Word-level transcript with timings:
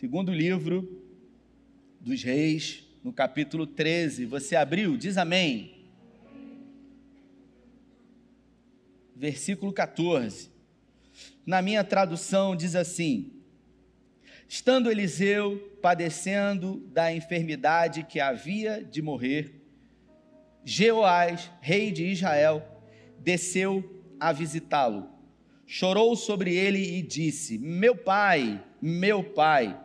Segundo 0.00 0.32
livro 0.32 1.04
dos 2.00 2.22
Reis, 2.22 2.82
no 3.04 3.12
capítulo 3.12 3.66
13. 3.66 4.24
Você 4.24 4.56
abriu? 4.56 4.96
Diz 4.96 5.18
amém. 5.18 5.90
Versículo 9.14 9.74
14. 9.74 10.50
Na 11.44 11.60
minha 11.60 11.84
tradução 11.84 12.56
diz 12.56 12.74
assim: 12.74 13.30
Estando 14.48 14.90
Eliseu 14.90 15.58
padecendo 15.82 16.78
da 16.94 17.12
enfermidade 17.14 18.02
que 18.04 18.20
havia 18.20 18.82
de 18.82 19.02
morrer, 19.02 19.52
Jeoás, 20.64 21.50
rei 21.60 21.92
de 21.92 22.06
Israel, 22.06 22.66
desceu 23.18 24.02
a 24.18 24.32
visitá-lo. 24.32 25.10
Chorou 25.66 26.16
sobre 26.16 26.54
ele 26.54 26.96
e 26.96 27.02
disse: 27.02 27.58
Meu 27.58 27.94
pai, 27.94 28.64
meu 28.80 29.22
pai, 29.22 29.78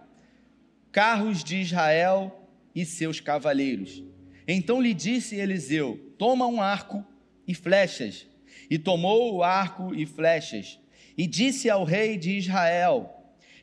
carros 0.96 1.44
de 1.44 1.58
Israel 1.58 2.48
e 2.74 2.86
seus 2.86 3.20
cavaleiros. 3.20 4.02
Então 4.48 4.80
lhe 4.80 4.94
disse 4.94 5.36
Eliseu: 5.36 6.00
Toma 6.18 6.48
um 6.48 6.62
arco 6.62 7.04
e 7.46 7.54
flechas. 7.54 8.26
E 8.70 8.80
tomou 8.80 9.36
o 9.36 9.44
arco 9.44 9.94
e 9.94 10.06
flechas. 10.06 10.80
E 11.18 11.28
disse 11.28 11.70
ao 11.70 11.84
rei 11.84 12.18
de 12.18 12.38
Israel: 12.38 13.14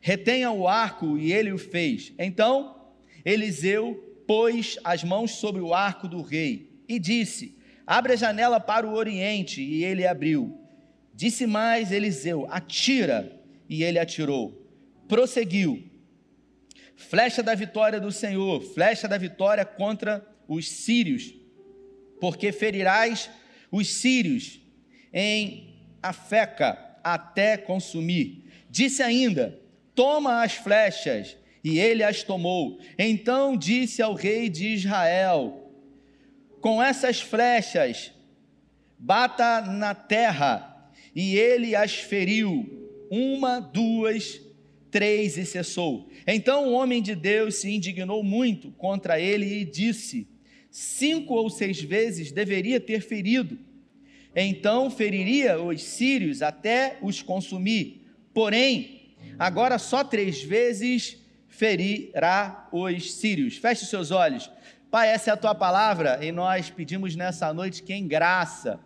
Retenha 0.02 0.50
o 0.50 0.68
arco, 0.68 1.16
e 1.16 1.32
ele 1.32 1.50
o 1.50 1.56
fez. 1.56 2.12
Então 2.18 2.76
Eliseu 3.24 3.94
pôs 4.26 4.78
as 4.84 5.02
mãos 5.02 5.30
sobre 5.30 5.62
o 5.62 5.72
arco 5.72 6.06
do 6.06 6.20
rei 6.20 6.70
e 6.86 6.98
disse: 6.98 7.56
Abre 7.86 8.12
a 8.12 8.16
janela 8.16 8.60
para 8.60 8.86
o 8.86 8.92
oriente, 8.92 9.62
e 9.62 9.82
ele 9.82 10.06
abriu. 10.06 10.60
Disse 11.14 11.46
mais 11.46 11.92
Eliseu: 11.92 12.46
Atira, 12.50 13.40
e 13.70 13.82
ele 13.82 13.98
atirou. 13.98 14.68
Prosseguiu 15.08 15.91
flecha 16.96 17.42
da 17.42 17.54
vitória 17.54 18.00
do 18.00 18.12
Senhor, 18.12 18.60
flecha 18.62 19.08
da 19.08 19.18
vitória 19.18 19.64
contra 19.64 20.26
os 20.48 20.68
sírios, 20.68 21.34
porque 22.20 22.52
ferirás 22.52 23.30
os 23.70 23.88
sírios 23.88 24.60
em 25.12 25.74
Afeca 26.02 26.78
até 27.02 27.56
consumir. 27.56 28.44
Disse 28.70 29.02
ainda: 29.02 29.58
Toma 29.94 30.42
as 30.42 30.54
flechas, 30.54 31.36
e 31.62 31.78
ele 31.78 32.02
as 32.02 32.22
tomou. 32.22 32.78
Então 32.98 33.56
disse 33.56 34.02
ao 34.02 34.14
rei 34.14 34.48
de 34.48 34.68
Israel: 34.68 35.70
Com 36.60 36.82
essas 36.82 37.20
flechas, 37.20 38.12
bata 38.98 39.60
na 39.62 39.94
terra, 39.94 40.90
e 41.14 41.36
ele 41.36 41.74
as 41.74 41.94
feriu, 41.94 43.06
uma, 43.10 43.60
duas, 43.60 44.40
três, 44.92 45.38
e 45.38 45.46
cessou. 45.46 46.08
Então 46.26 46.68
o 46.68 46.72
homem 46.72 47.02
de 47.02 47.16
Deus 47.16 47.56
se 47.56 47.70
indignou 47.70 48.22
muito 48.22 48.70
contra 48.72 49.18
ele 49.18 49.46
e 49.46 49.64
disse: 49.64 50.28
Cinco 50.70 51.34
ou 51.34 51.50
seis 51.50 51.82
vezes 51.82 52.30
deveria 52.30 52.78
ter 52.78 53.00
ferido. 53.00 53.58
Então 54.36 54.90
feriria 54.90 55.60
os 55.60 55.82
sírios 55.82 56.42
até 56.42 56.98
os 57.02 57.22
consumir. 57.22 58.06
Porém, 58.32 59.14
agora 59.38 59.78
só 59.78 60.04
três 60.04 60.42
vezes 60.42 61.18
ferirá 61.48 62.68
os 62.70 63.14
sírios. 63.14 63.56
Feche 63.56 63.86
seus 63.86 64.10
olhos. 64.10 64.50
Pai, 64.90 65.08
essa 65.08 65.30
é 65.30 65.32
a 65.32 65.36
tua 65.38 65.54
palavra 65.54 66.22
e 66.22 66.30
nós 66.30 66.68
pedimos 66.68 67.16
nessa 67.16 67.52
noite 67.52 67.82
que 67.82 67.94
em 67.94 68.06
graça 68.06 68.78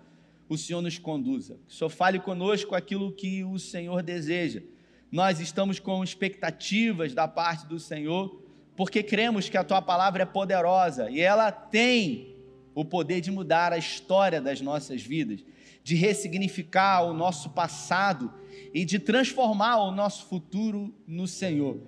o 0.49 0.57
Senhor 0.57 0.81
nos 0.81 0.99
conduza. 0.99 1.59
Que 1.67 1.75
o 1.75 1.77
Senhor 1.79 1.91
fale 1.91 2.21
conosco 2.21 2.77
aquilo 2.77 3.13
que 3.13 3.43
o 3.43 3.59
Senhor 3.59 4.03
deseja 4.03 4.63
nós 5.11 5.41
estamos 5.41 5.79
com 5.79 6.03
expectativas 6.03 7.15
da 7.15 7.29
parte 7.29 7.67
do 7.67 7.79
Senhor, 7.79 8.43
porque 8.75 9.03
cremos 9.03 9.49
que 9.49 9.57
a 9.57 9.65
tua 9.65 9.81
palavra 9.81 10.25
é 10.25 10.27
poderosa 10.27 11.11
e 11.11 11.21
ela 11.21 11.51
tem 11.51 12.37
o 12.75 12.85
poder 12.85 13.21
de 13.21 13.31
mudar 13.31 13.73
a 13.73 13.79
história 13.79 14.41
das 14.41 14.61
nossas 14.61 15.03
vidas, 15.03 15.43
de 15.83 15.95
ressignificar 15.95 17.03
o 17.03 17.15
nosso 17.15 17.51
passado 17.51 18.33
e 18.75 18.85
de 18.85 18.99
transformar 18.99 19.79
o 19.79 19.91
nosso 19.91 20.27
futuro 20.27 20.95
no 21.07 21.27
Senhor. 21.27 21.81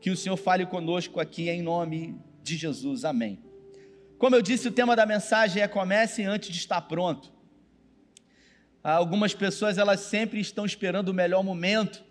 Que 0.00 0.10
o 0.10 0.16
Senhor 0.16 0.36
fale 0.36 0.64
conosco 0.64 1.20
aqui 1.20 1.50
em 1.50 1.60
nome 1.60 2.18
de 2.42 2.56
Jesus. 2.56 3.04
Amém. 3.04 3.38
Como 4.16 4.34
eu 4.34 4.40
disse, 4.40 4.68
o 4.68 4.72
tema 4.72 4.96
da 4.96 5.04
mensagem 5.04 5.62
é 5.62 5.68
comece 5.68 6.24
antes 6.24 6.50
de 6.50 6.58
estar 6.58 6.80
pronto. 6.82 7.32
Algumas 8.82 9.34
pessoas 9.34 9.76
elas 9.76 10.00
sempre 10.00 10.40
estão 10.40 10.64
esperando 10.64 11.10
o 11.10 11.14
melhor 11.14 11.44
momento 11.44 12.02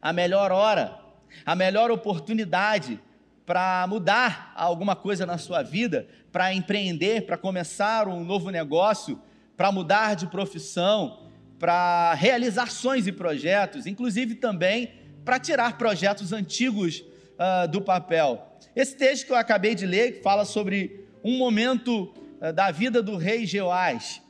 a 0.00 0.12
melhor 0.12 0.50
hora, 0.50 0.98
a 1.44 1.54
melhor 1.54 1.90
oportunidade 1.90 2.98
para 3.44 3.84
mudar 3.88 4.52
alguma 4.54 4.94
coisa 4.94 5.26
na 5.26 5.36
sua 5.36 5.62
vida, 5.62 6.06
para 6.30 6.54
empreender, 6.54 7.26
para 7.26 7.36
começar 7.36 8.06
um 8.06 8.24
novo 8.24 8.50
negócio, 8.50 9.20
para 9.56 9.72
mudar 9.72 10.14
de 10.14 10.26
profissão, 10.28 11.18
para 11.58 12.14
realizar 12.14 12.70
sonhos 12.70 13.06
e 13.06 13.12
projetos, 13.12 13.86
inclusive 13.86 14.36
também 14.36 14.92
para 15.24 15.38
tirar 15.38 15.76
projetos 15.76 16.32
antigos 16.32 17.00
uh, 17.00 17.68
do 17.68 17.80
papel. 17.80 18.56
Esse 18.74 18.96
texto 18.96 19.26
que 19.26 19.32
eu 19.32 19.36
acabei 19.36 19.74
de 19.74 19.84
ler 19.84 20.22
fala 20.22 20.44
sobre 20.44 21.04
um 21.22 21.36
momento 21.36 22.14
uh, 22.40 22.52
da 22.52 22.70
vida 22.70 23.02
do 23.02 23.16
rei 23.16 23.44
Jeoás. 23.44 24.22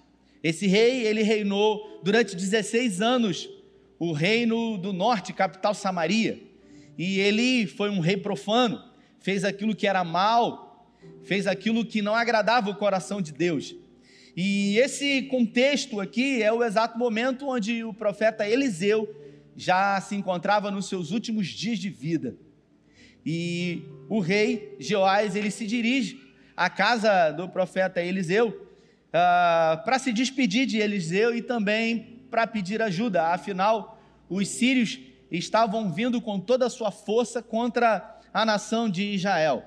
Esse 0.42 0.66
rei, 0.66 1.06
ele 1.06 1.22
reinou 1.22 2.00
durante 2.02 2.34
16 2.34 3.00
anos 3.00 3.48
o 4.00 4.12
reino 4.12 4.78
do 4.78 4.94
norte, 4.94 5.34
capital 5.34 5.74
Samaria. 5.74 6.42
E 6.96 7.20
ele 7.20 7.66
foi 7.66 7.90
um 7.90 8.00
rei 8.00 8.16
profano, 8.16 8.82
fez 9.20 9.44
aquilo 9.44 9.76
que 9.76 9.86
era 9.86 10.02
mal, 10.02 10.90
fez 11.22 11.46
aquilo 11.46 11.84
que 11.84 12.00
não 12.00 12.14
agradava 12.14 12.70
o 12.70 12.74
coração 12.74 13.20
de 13.20 13.30
Deus. 13.30 13.76
E 14.34 14.78
esse 14.78 15.22
contexto 15.22 16.00
aqui 16.00 16.42
é 16.42 16.50
o 16.50 16.64
exato 16.64 16.98
momento 16.98 17.46
onde 17.46 17.84
o 17.84 17.92
profeta 17.92 18.48
Eliseu 18.48 19.06
já 19.54 20.00
se 20.00 20.16
encontrava 20.16 20.70
nos 20.70 20.88
seus 20.88 21.10
últimos 21.10 21.48
dias 21.48 21.78
de 21.78 21.90
vida. 21.90 22.34
E 23.24 23.82
o 24.08 24.18
rei 24.18 24.76
Jeoás 24.80 25.36
ele 25.36 25.50
se 25.50 25.66
dirige 25.66 26.18
à 26.56 26.70
casa 26.70 27.30
do 27.32 27.50
profeta 27.50 28.02
Eliseu 28.02 28.48
uh, 28.48 29.84
para 29.84 29.98
se 29.98 30.10
despedir 30.10 30.64
de 30.64 30.78
Eliseu 30.78 31.36
e 31.36 31.42
também 31.42 32.09
para 32.30 32.46
pedir 32.46 32.80
ajuda, 32.80 33.28
afinal, 33.28 34.00
os 34.28 34.48
sírios 34.48 34.98
estavam 35.30 35.92
vindo 35.92 36.20
com 36.20 36.38
toda 36.38 36.66
a 36.66 36.70
sua 36.70 36.90
força 36.90 37.42
contra 37.42 38.18
a 38.32 38.46
nação 38.46 38.88
de 38.88 39.02
Israel. 39.02 39.64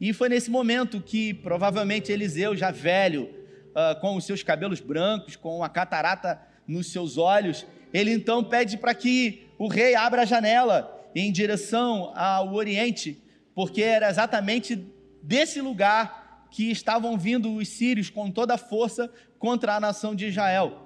E 0.00 0.12
foi 0.12 0.28
nesse 0.28 0.50
momento 0.50 1.00
que, 1.00 1.32
provavelmente, 1.32 2.10
Eliseu, 2.10 2.56
já 2.56 2.70
velho, 2.70 3.30
uh, 3.70 4.00
com 4.00 4.16
os 4.16 4.24
seus 4.24 4.42
cabelos 4.42 4.80
brancos, 4.80 5.36
com 5.36 5.62
a 5.62 5.68
catarata 5.68 6.40
nos 6.66 6.90
seus 6.90 7.16
olhos, 7.16 7.64
ele 7.92 8.12
então 8.12 8.42
pede 8.42 8.76
para 8.76 8.94
que 8.94 9.46
o 9.58 9.68
rei 9.68 9.94
abra 9.94 10.22
a 10.22 10.24
janela 10.24 11.00
em 11.14 11.30
direção 11.30 12.12
ao 12.16 12.54
Oriente, 12.54 13.22
porque 13.54 13.82
era 13.82 14.08
exatamente 14.08 14.86
desse 15.22 15.60
lugar 15.60 16.48
que 16.50 16.70
estavam 16.70 17.16
vindo 17.16 17.54
os 17.54 17.68
sírios 17.68 18.10
com 18.10 18.30
toda 18.30 18.54
a 18.54 18.58
força 18.58 19.10
contra 19.38 19.76
a 19.76 19.80
nação 19.80 20.14
de 20.14 20.26
Israel. 20.26 20.81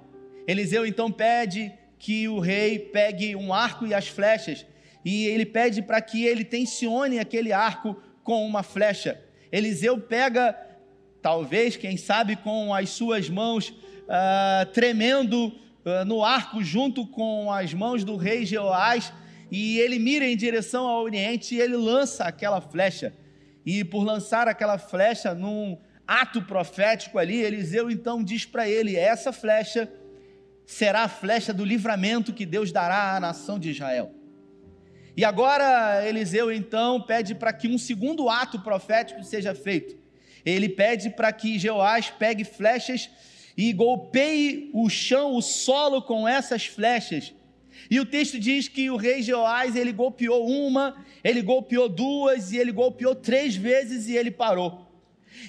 Eliseu 0.47 0.85
então 0.85 1.11
pede 1.11 1.73
que 1.99 2.27
o 2.29 2.39
rei 2.39 2.79
pegue 2.79 3.35
um 3.35 3.53
arco 3.53 3.85
e 3.85 3.93
as 3.93 4.07
flechas, 4.07 4.65
e 5.03 5.25
ele 5.25 5.45
pede 5.45 5.81
para 5.81 6.01
que 6.01 6.25
ele 6.25 6.45
tensione 6.45 7.19
aquele 7.19 7.51
arco 7.51 8.01
com 8.23 8.45
uma 8.45 8.63
flecha. 8.63 9.21
Eliseu 9.51 9.99
pega, 9.99 10.57
talvez, 11.21 11.75
quem 11.75 11.97
sabe, 11.97 12.35
com 12.37 12.73
as 12.73 12.89
suas 12.89 13.29
mãos 13.29 13.69
uh, 13.69 14.65
tremendo 14.73 15.47
uh, 15.47 16.05
no 16.05 16.23
arco, 16.23 16.63
junto 16.63 17.05
com 17.07 17.51
as 17.51 17.73
mãos 17.73 18.03
do 18.03 18.15
rei 18.15 18.45
Jeoás, 18.45 19.11
e 19.51 19.79
ele 19.79 19.99
mira 19.99 20.25
em 20.25 20.35
direção 20.35 20.85
ao 20.85 21.03
oriente 21.03 21.55
e 21.55 21.59
ele 21.59 21.75
lança 21.75 22.25
aquela 22.25 22.59
flecha. 22.59 23.13
E 23.65 23.83
por 23.83 24.03
lançar 24.03 24.47
aquela 24.47 24.77
flecha 24.77 25.33
num 25.33 25.77
ato 26.05 26.41
profético 26.41 27.17
ali, 27.17 27.41
Eliseu 27.41 27.89
então 27.89 28.23
diz 28.23 28.45
para 28.45 28.67
ele: 28.67 28.95
essa 28.95 29.31
flecha 29.31 29.89
será 30.67 31.03
a 31.03 31.07
flecha 31.07 31.53
do 31.53 31.63
livramento 31.63 32.33
que 32.33 32.45
Deus 32.45 32.73
dará 32.73 33.15
à 33.15 33.19
nação 33.21 33.57
de 33.57 33.71
Israel. 33.71 34.13
E 35.15 35.23
agora 35.23 36.05
Eliseu 36.05 36.51
então 36.51 37.01
pede 37.01 37.33
para 37.33 37.53
que 37.53 37.69
um 37.69 37.77
segundo 37.77 38.29
ato 38.29 38.59
profético 38.59 39.23
seja 39.23 39.55
feito. 39.55 39.97
Ele 40.45 40.67
pede 40.67 41.09
para 41.09 41.31
que 41.31 41.57
Jeoás 41.57 42.11
pegue 42.11 42.43
flechas 42.43 43.09
e 43.55 43.71
golpeie 43.71 44.69
o 44.73 44.89
chão, 44.89 45.35
o 45.35 45.41
solo 45.41 46.01
com 46.01 46.27
essas 46.27 46.65
flechas. 46.65 47.33
E 47.89 47.99
o 47.99 48.05
texto 48.05 48.37
diz 48.37 48.67
que 48.67 48.91
o 48.91 48.97
rei 48.97 49.21
Jeoás, 49.21 49.73
ele 49.75 49.93
golpeou 49.93 50.45
uma, 50.47 50.97
ele 51.23 51.41
golpeou 51.41 51.87
duas 51.87 52.51
e 52.51 52.57
ele 52.57 52.73
golpeou 52.73 53.15
três 53.15 53.55
vezes 53.55 54.07
e 54.09 54.17
ele 54.17 54.31
parou. 54.31 54.85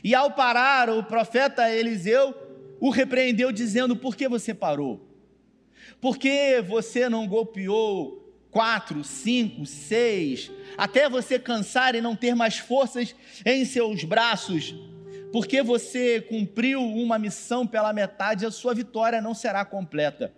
E 0.04 0.14
ao 0.14 0.30
parar, 0.30 0.88
o 0.88 1.02
profeta 1.02 1.68
Eliseu 1.68 2.34
o 2.80 2.88
repreendeu 2.88 3.50
dizendo: 3.50 3.96
"Por 3.96 4.14
que 4.14 4.28
você 4.28 4.54
parou?" 4.54 5.07
Por 6.00 6.16
que 6.16 6.60
você 6.62 7.08
não 7.08 7.26
golpeou 7.26 8.28
quatro, 8.50 9.04
cinco, 9.04 9.66
seis, 9.66 10.50
até 10.76 11.08
você 11.08 11.38
cansar 11.38 11.94
e 11.94 12.00
não 12.00 12.16
ter 12.16 12.34
mais 12.34 12.58
forças 12.58 13.14
em 13.44 13.64
seus 13.64 14.04
braços, 14.04 14.74
porque 15.32 15.62
você 15.62 16.20
cumpriu 16.20 16.82
uma 16.82 17.18
missão 17.18 17.66
pela 17.66 17.92
metade, 17.92 18.46
a 18.46 18.50
sua 18.50 18.74
vitória 18.74 19.20
não 19.20 19.34
será 19.34 19.64
completa. 19.64 20.32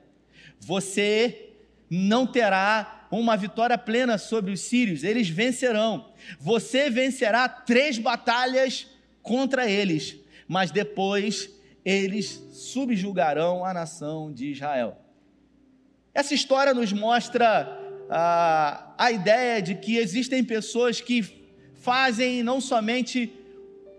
Você 0.59 1.51
não 1.89 2.27
terá 2.27 3.07
uma 3.11 3.37
vitória 3.37 3.79
plena 3.79 4.19
sobre 4.19 4.53
os 4.53 4.61
sírios, 4.61 5.05
eles 5.05 5.29
vencerão. 5.29 6.12
Você 6.39 6.91
vencerá 6.91 7.49
três 7.49 7.99
batalhas 7.99 8.87
contra 9.23 9.69
eles, 9.69 10.17
mas 10.47 10.71
depois 10.71 11.51
eles 11.85 12.43
subjugarão 12.53 13.65
a 13.65 13.73
nação 13.73 14.33
de 14.33 14.51
Israel. 14.51 15.00
Essa 16.12 16.35
história 16.35 16.75
nos 16.75 16.93
mostra 16.93 17.79
ah, 18.11 18.95
a 18.99 19.12
ideia 19.12 19.62
de 19.62 19.77
que 19.77 19.97
existem 19.97 20.43
pessoas 20.43 21.01
que 21.01 21.25
fazem 21.75 22.43
não 22.43 22.61
somente 22.61 23.33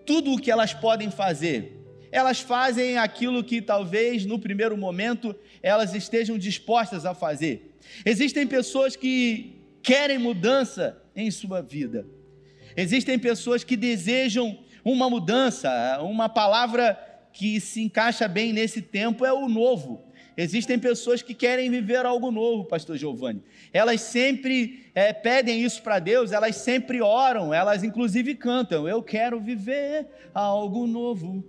tudo 0.05 0.33
o 0.33 0.39
que 0.39 0.51
elas 0.51 0.73
podem 0.73 1.09
fazer, 1.09 1.77
elas 2.11 2.41
fazem 2.41 2.97
aquilo 2.97 3.43
que 3.43 3.61
talvez 3.61 4.25
no 4.25 4.37
primeiro 4.37 4.77
momento 4.77 5.33
elas 5.63 5.93
estejam 5.93 6.37
dispostas 6.37 7.05
a 7.05 7.13
fazer. 7.13 7.77
Existem 8.05 8.45
pessoas 8.45 8.95
que 8.97 9.55
querem 9.81 10.17
mudança 10.17 11.01
em 11.15 11.31
sua 11.31 11.61
vida. 11.61 12.05
Existem 12.75 13.17
pessoas 13.17 13.63
que 13.63 13.77
desejam 13.77 14.59
uma 14.83 15.09
mudança, 15.09 15.99
uma 16.01 16.27
palavra 16.27 16.99
que 17.31 17.61
se 17.61 17.81
encaixa 17.81 18.27
bem 18.27 18.51
nesse 18.51 18.81
tempo 18.81 19.25
é 19.25 19.31
o 19.31 19.47
novo. 19.47 20.10
Existem 20.37 20.79
pessoas 20.79 21.21
que 21.21 21.33
querem 21.33 21.69
viver 21.69 22.05
algo 22.05 22.31
novo, 22.31 22.63
Pastor 22.65 22.97
Giovanni. 22.97 23.43
Elas 23.73 24.01
sempre 24.01 24.85
é, 24.95 25.11
pedem 25.11 25.61
isso 25.61 25.81
para 25.81 25.99
Deus, 25.99 26.31
elas 26.31 26.55
sempre 26.55 27.01
oram, 27.01 27.53
elas 27.53 27.83
inclusive 27.83 28.35
cantam: 28.35 28.87
Eu 28.87 29.03
quero 29.03 29.39
viver 29.39 30.07
algo 30.33 30.87
novo. 30.87 31.43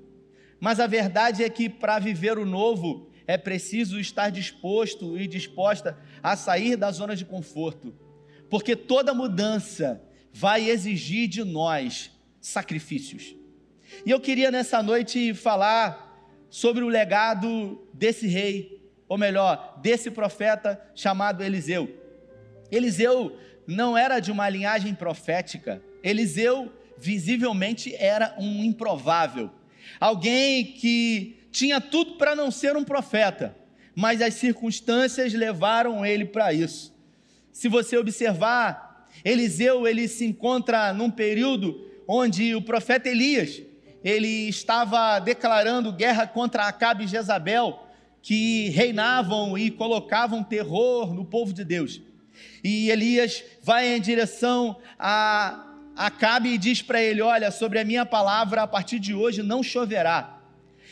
Mas 0.59 0.81
a 0.81 0.87
verdade 0.87 1.43
é 1.43 1.49
que 1.49 1.69
para 1.69 1.99
viver 1.99 2.39
o 2.39 2.47
novo 2.47 3.11
é 3.27 3.37
preciso 3.37 3.99
estar 3.99 4.31
disposto 4.31 5.19
e 5.19 5.27
disposta 5.27 5.99
a 6.23 6.37
sair 6.37 6.77
da 6.77 6.91
zona 6.91 7.17
de 7.17 7.25
conforto, 7.25 7.95
porque 8.51 8.77
toda 8.77 9.15
mudança 9.15 10.03
vai 10.33 10.69
exigir 10.69 11.29
de 11.29 11.45
nós 11.45 12.11
sacrifícios. 12.41 13.35
E 14.05 14.11
eu 14.11 14.21
queria 14.21 14.51
nessa 14.51 14.83
noite 14.83 15.35
falar 15.35 16.12
sobre 16.53 16.85
o 16.85 16.89
legado 16.89 17.81
desse 17.95 18.27
rei, 18.27 18.79
ou 19.09 19.17
melhor, 19.17 19.81
desse 19.81 20.11
profeta 20.11 20.79
chamado 20.95 21.43
Eliseu. 21.43 21.89
Eliseu 22.71 23.39
não 23.67 23.97
era 23.97 24.21
de 24.21 24.31
uma 24.31 24.47
linhagem 24.51 24.95
profética, 24.95 25.83
Eliseu 26.05 26.71
visivelmente 26.99 27.95
era 27.97 28.37
um 28.39 28.63
improvável, 28.63 29.51
alguém 29.99 30.63
que 30.63 31.39
tinha 31.51 31.81
tudo 31.81 32.17
para 32.17 32.37
não 32.37 32.51
ser 32.51 32.77
um 32.77 32.85
profeta, 32.85 33.57
mas 33.95 34.21
as 34.21 34.35
circunstâncias 34.35 35.33
levaram 35.33 36.05
ele 36.05 36.27
para 36.27 36.53
isso. 36.53 36.95
Se 37.51 37.67
você 37.67 37.97
observar, 37.97 39.09
Eliseu 39.25 39.89
ele 39.89 40.07
se 40.07 40.27
encontra 40.27 40.93
num 40.93 41.11
período 41.11 41.91
onde 42.07 42.55
o 42.55 42.61
profeta 42.61 43.09
Elias 43.09 43.63
ele 44.05 44.49
estava 44.49 45.19
declarando 45.19 45.93
guerra 45.93 46.27
contra 46.27 46.67
Acabe 46.67 47.05
e 47.05 47.09
Jezabel, 47.09 47.87
que 48.21 48.69
reinavam 48.71 49.57
e 49.59 49.71
colocavam 49.71 50.43
terror 50.43 51.13
no 51.13 51.25
povo 51.25 51.53
de 51.53 51.65
Deus. 51.65 52.01
E 52.63 52.91
Elias 52.91 53.43
vai 53.63 53.89
em 53.97 54.01
direção 54.01 54.77
a 54.99 55.69
Acabe 55.95 56.49
e 56.49 56.59
diz 56.59 56.81
para 56.81 57.03
ele: 57.03 57.21
Olha, 57.21 57.51
sobre 57.51 57.79
a 57.79 57.85
minha 57.85 58.07
palavra, 58.07 58.63
a 58.63 58.67
partir 58.67 58.99
de 58.99 59.15
hoje 59.15 59.43
não 59.43 59.63
choverá. 59.63 60.39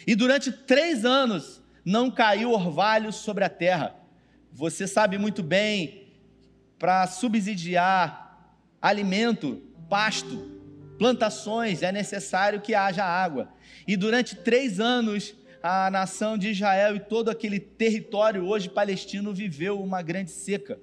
E 0.07 0.15
durante 0.15 0.53
três 0.53 1.05
anos 1.05 1.63
não 1.85 2.11
caiu 2.11 2.53
orvalho 2.53 3.13
sobre 3.13 3.45
a 3.45 3.49
terra. 3.49 3.95
Você 4.53 4.87
sabe 4.87 5.17
muito 5.17 5.43
bem, 5.43 6.09
para 6.79 7.07
subsidiar 7.07 8.57
alimento, 8.81 9.63
pasto, 9.89 10.60
plantações, 11.01 11.83
é 11.83 11.91
necessário 11.91 12.61
que 12.61 12.75
haja 12.75 13.03
água. 13.03 13.49
E 13.89 13.97
durante 13.97 14.37
três 14.37 14.79
anos, 14.79 15.35
a 15.63 15.91
nação 15.91 16.37
de 16.37 16.51
Israel 16.51 16.95
e 16.95 17.01
todo 17.01 17.31
aquele 17.31 17.59
território 17.59 18.47
hoje 18.47 18.69
palestino 18.69 19.33
viveu 19.33 19.81
uma 19.81 20.03
grande 20.03 20.31
seca. 20.31 20.79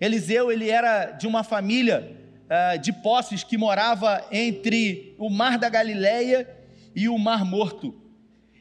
Eliseu, 0.00 0.52
ele 0.52 0.70
era 0.70 1.06
de 1.10 1.26
uma 1.26 1.42
família 1.42 2.16
uh, 2.44 2.78
de 2.78 2.92
posses 2.92 3.42
que 3.42 3.58
morava 3.58 4.24
entre 4.30 5.16
o 5.18 5.28
mar 5.28 5.58
da 5.58 5.68
Galileia 5.68 6.48
e 6.94 7.08
o 7.08 7.18
mar 7.18 7.44
morto. 7.44 8.00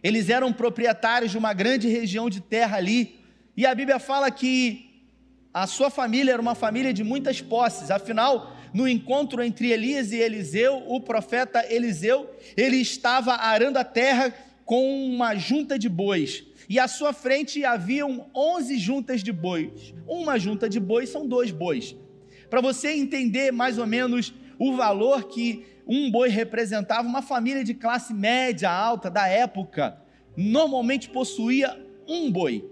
Eles 0.02 0.32
eram 0.32 0.52
proprietários 0.52 1.30
de 1.30 1.38
uma 1.38 1.54
grande 1.54 1.88
região 1.88 2.28
de 2.28 2.42
terra 2.42 2.78
ali, 2.78 3.20
e 3.56 3.68
a 3.68 3.76
Bíblia 3.76 4.00
fala 4.00 4.32
que 4.32 5.06
a 5.54 5.68
sua 5.68 5.92
família 5.92 6.34
era 6.34 6.42
uma 6.42 6.56
família 6.56 6.92
de 6.92 7.04
muitas 7.04 7.40
posses, 7.40 7.92
afinal, 7.92 8.55
no 8.76 8.86
encontro 8.90 9.42
entre 9.42 9.72
Elias 9.72 10.12
e 10.12 10.18
Eliseu, 10.18 10.84
o 10.86 11.00
profeta 11.00 11.66
Eliseu, 11.74 12.30
ele 12.58 12.76
estava 12.76 13.32
arando 13.36 13.78
a 13.78 13.86
terra 13.86 14.36
com 14.66 15.06
uma 15.06 15.34
junta 15.34 15.80
de 15.80 15.88
bois. 15.88 16.44
E 16.68 16.78
à 16.78 16.86
sua 16.86 17.14
frente 17.14 17.64
haviam 17.64 18.30
11 18.36 18.78
juntas 18.78 19.24
de 19.24 19.32
bois. 19.32 19.94
Uma 20.06 20.38
junta 20.38 20.68
de 20.68 20.78
bois 20.78 21.08
são 21.08 21.26
dois 21.26 21.52
bois. 21.52 21.96
Para 22.50 22.60
você 22.60 22.92
entender 22.92 23.50
mais 23.50 23.78
ou 23.78 23.88
menos 23.88 24.34
o 24.60 24.76
valor 24.76 25.24
que 25.30 25.66
um 25.88 26.12
boi 26.12 26.28
representava, 26.28 27.08
uma 27.08 27.22
família 27.22 27.64
de 27.64 27.76
classe 27.76 28.14
média 28.14 28.70
alta 28.70 29.10
da 29.10 29.26
época 29.26 29.98
normalmente 30.36 31.08
possuía 31.08 31.82
um 32.06 32.30
boi. 32.30 32.70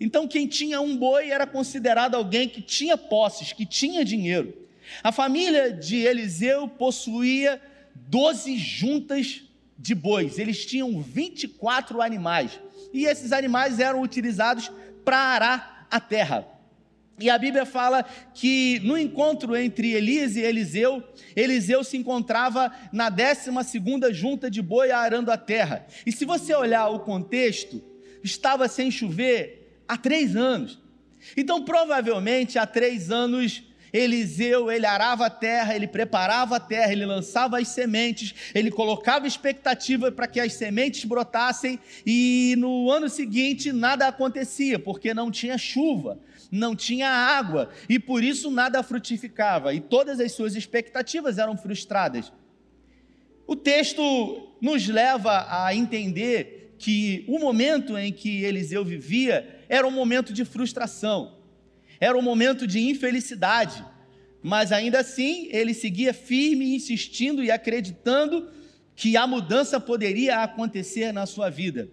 Então, 0.00 0.26
quem 0.26 0.46
tinha 0.46 0.80
um 0.80 0.96
boi 0.96 1.28
era 1.28 1.46
considerado 1.46 2.14
alguém 2.14 2.48
que 2.48 2.62
tinha 2.62 2.96
posses, 2.96 3.52
que 3.52 3.66
tinha 3.66 4.02
dinheiro. 4.06 4.63
A 5.02 5.12
família 5.12 5.72
de 5.72 5.96
Eliseu 5.96 6.68
possuía 6.68 7.60
12 7.94 8.56
juntas 8.56 9.42
de 9.78 9.94
bois, 9.94 10.38
eles 10.38 10.64
tinham 10.64 11.02
24 11.02 12.00
animais, 12.00 12.60
e 12.92 13.06
esses 13.06 13.32
animais 13.32 13.80
eram 13.80 14.00
utilizados 14.00 14.70
para 15.04 15.18
arar 15.18 15.86
a 15.90 16.00
terra. 16.00 16.46
E 17.18 17.30
a 17.30 17.38
Bíblia 17.38 17.64
fala 17.64 18.04
que 18.34 18.80
no 18.80 18.98
encontro 18.98 19.56
entre 19.56 19.92
Elias 19.92 20.34
e 20.34 20.40
Eliseu, 20.40 21.02
Eliseu 21.36 21.84
se 21.84 21.96
encontrava 21.96 22.72
na 22.92 23.08
12 23.08 23.50
junta 24.12 24.50
de 24.50 24.60
boi 24.60 24.90
arando 24.90 25.30
a 25.30 25.36
terra. 25.36 25.86
E 26.04 26.10
se 26.10 26.24
você 26.24 26.52
olhar 26.54 26.88
o 26.88 27.00
contexto, 27.00 27.80
estava 28.22 28.66
sem 28.66 28.90
chover 28.90 29.80
há 29.86 29.96
três 29.96 30.34
anos. 30.34 30.80
Então, 31.36 31.64
provavelmente, 31.64 32.58
há 32.58 32.66
três 32.66 33.10
anos, 33.10 33.62
Eliseu, 33.94 34.72
ele 34.72 34.84
arava 34.84 35.26
a 35.26 35.30
terra, 35.30 35.76
ele 35.76 35.86
preparava 35.86 36.56
a 36.56 36.60
terra, 36.60 36.90
ele 36.90 37.06
lançava 37.06 37.60
as 37.60 37.68
sementes, 37.68 38.34
ele 38.52 38.68
colocava 38.68 39.24
expectativa 39.24 40.10
para 40.10 40.26
que 40.26 40.40
as 40.40 40.54
sementes 40.54 41.04
brotassem 41.04 41.78
e 42.04 42.56
no 42.58 42.90
ano 42.90 43.08
seguinte 43.08 43.72
nada 43.72 44.08
acontecia, 44.08 44.80
porque 44.80 45.14
não 45.14 45.30
tinha 45.30 45.56
chuva, 45.56 46.18
não 46.50 46.74
tinha 46.74 47.08
água 47.08 47.70
e 47.88 48.00
por 48.00 48.24
isso 48.24 48.50
nada 48.50 48.82
frutificava 48.82 49.72
e 49.72 49.80
todas 49.80 50.18
as 50.18 50.32
suas 50.32 50.56
expectativas 50.56 51.38
eram 51.38 51.56
frustradas. 51.56 52.32
O 53.46 53.54
texto 53.54 54.56
nos 54.60 54.88
leva 54.88 55.46
a 55.48 55.72
entender 55.72 56.74
que 56.78 57.24
o 57.28 57.38
momento 57.38 57.96
em 57.96 58.12
que 58.12 58.42
Eliseu 58.42 58.84
vivia 58.84 59.60
era 59.68 59.86
um 59.86 59.92
momento 59.92 60.32
de 60.32 60.44
frustração 60.44 61.33
era 62.04 62.18
um 62.18 62.22
momento 62.22 62.66
de 62.66 62.80
infelicidade, 62.80 63.82
mas 64.42 64.72
ainda 64.72 65.00
assim 65.00 65.48
ele 65.50 65.72
seguia 65.72 66.12
firme, 66.12 66.74
insistindo 66.74 67.42
e 67.42 67.50
acreditando 67.50 68.50
que 68.94 69.16
a 69.16 69.26
mudança 69.26 69.80
poderia 69.80 70.42
acontecer 70.42 71.14
na 71.14 71.24
sua 71.24 71.48
vida. 71.48 71.88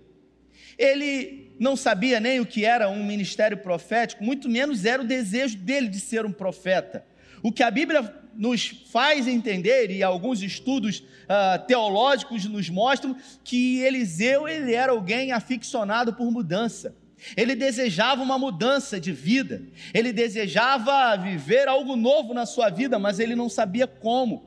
Ele 0.78 1.56
não 1.58 1.78
sabia 1.78 2.20
nem 2.20 2.42
o 2.42 2.46
que 2.46 2.66
era 2.66 2.90
um 2.90 3.06
ministério 3.06 3.60
profético, 3.60 4.22
muito 4.22 4.50
menos 4.50 4.84
era 4.84 5.02
o 5.02 5.08
desejo 5.08 5.58
dele 5.58 5.88
de 5.88 6.02
ser 6.02 6.26
um 6.26 6.32
profeta. 6.34 7.06
O 7.42 7.50
que 7.50 7.64
a 7.64 7.72
Bíblia 7.72 8.14
nos 8.36 8.68
faz 8.92 9.30
entender, 9.30 9.92
e 9.92 10.04
alguns 10.04 10.42
estudos 10.42 11.00
uh, 11.00 11.66
teológicos 11.66 12.44
nos 12.44 12.70
mostram, 12.70 13.16
que 13.46 13.80
Eliseu 13.80 14.46
ele 14.46 14.74
era 14.74 14.92
alguém 14.92 15.32
aficionado 15.32 16.14
por 16.14 16.30
mudança. 16.30 17.00
Ele 17.36 17.56
desejava 17.56 18.22
uma 18.22 18.38
mudança 18.38 19.00
de 19.00 19.12
vida, 19.12 19.62
ele 19.94 20.12
desejava 20.12 21.16
viver 21.18 21.68
algo 21.68 21.96
novo 21.96 22.34
na 22.34 22.46
sua 22.46 22.70
vida, 22.70 22.98
mas 22.98 23.20
ele 23.20 23.36
não 23.36 23.50
sabia 23.50 23.86
como, 23.88 24.44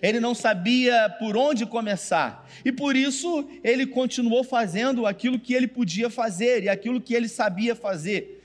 ele 0.00 0.20
não 0.20 0.34
sabia 0.34 1.08
por 1.18 1.36
onde 1.36 1.66
começar, 1.66 2.48
e 2.64 2.70
por 2.70 2.94
isso 2.96 3.48
ele 3.62 3.86
continuou 3.86 4.44
fazendo 4.44 5.06
aquilo 5.06 5.38
que 5.38 5.54
ele 5.54 5.66
podia 5.66 6.08
fazer 6.08 6.62
e 6.62 6.68
aquilo 6.68 7.00
que 7.00 7.14
ele 7.14 7.28
sabia 7.28 7.74
fazer. 7.74 8.38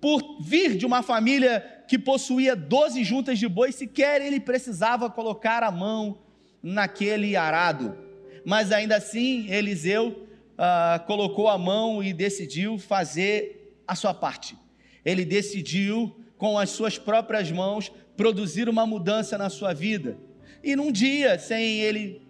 Por 0.00 0.42
vir 0.42 0.76
de 0.76 0.84
uma 0.84 1.02
família 1.02 1.84
que 1.88 1.98
possuía 1.98 2.54
12 2.54 3.02
juntas 3.02 3.38
de 3.38 3.48
boi, 3.48 3.72
sequer 3.72 4.20
ele 4.20 4.38
precisava 4.38 5.08
colocar 5.08 5.62
a 5.62 5.70
mão 5.70 6.18
naquele 6.62 7.34
arado. 7.34 7.96
Mas 8.44 8.70
ainda 8.70 8.96
assim, 8.96 9.50
Eliseu 9.50 10.26
ah, 10.58 11.02
colocou 11.06 11.48
a 11.48 11.58
mão 11.58 12.02
e 12.02 12.12
decidiu 12.12 12.78
fazer 12.78 13.80
a 13.86 13.94
sua 13.94 14.14
parte. 14.14 14.56
Ele 15.04 15.24
decidiu, 15.24 16.18
com 16.36 16.58
as 16.58 16.70
suas 16.70 16.98
próprias 16.98 17.50
mãos, 17.50 17.92
produzir 18.16 18.68
uma 18.68 18.86
mudança 18.86 19.38
na 19.38 19.48
sua 19.48 19.72
vida. 19.72 20.18
E 20.62 20.74
num 20.74 20.90
dia, 20.90 21.38
sem 21.38 21.80
ele 21.80 22.22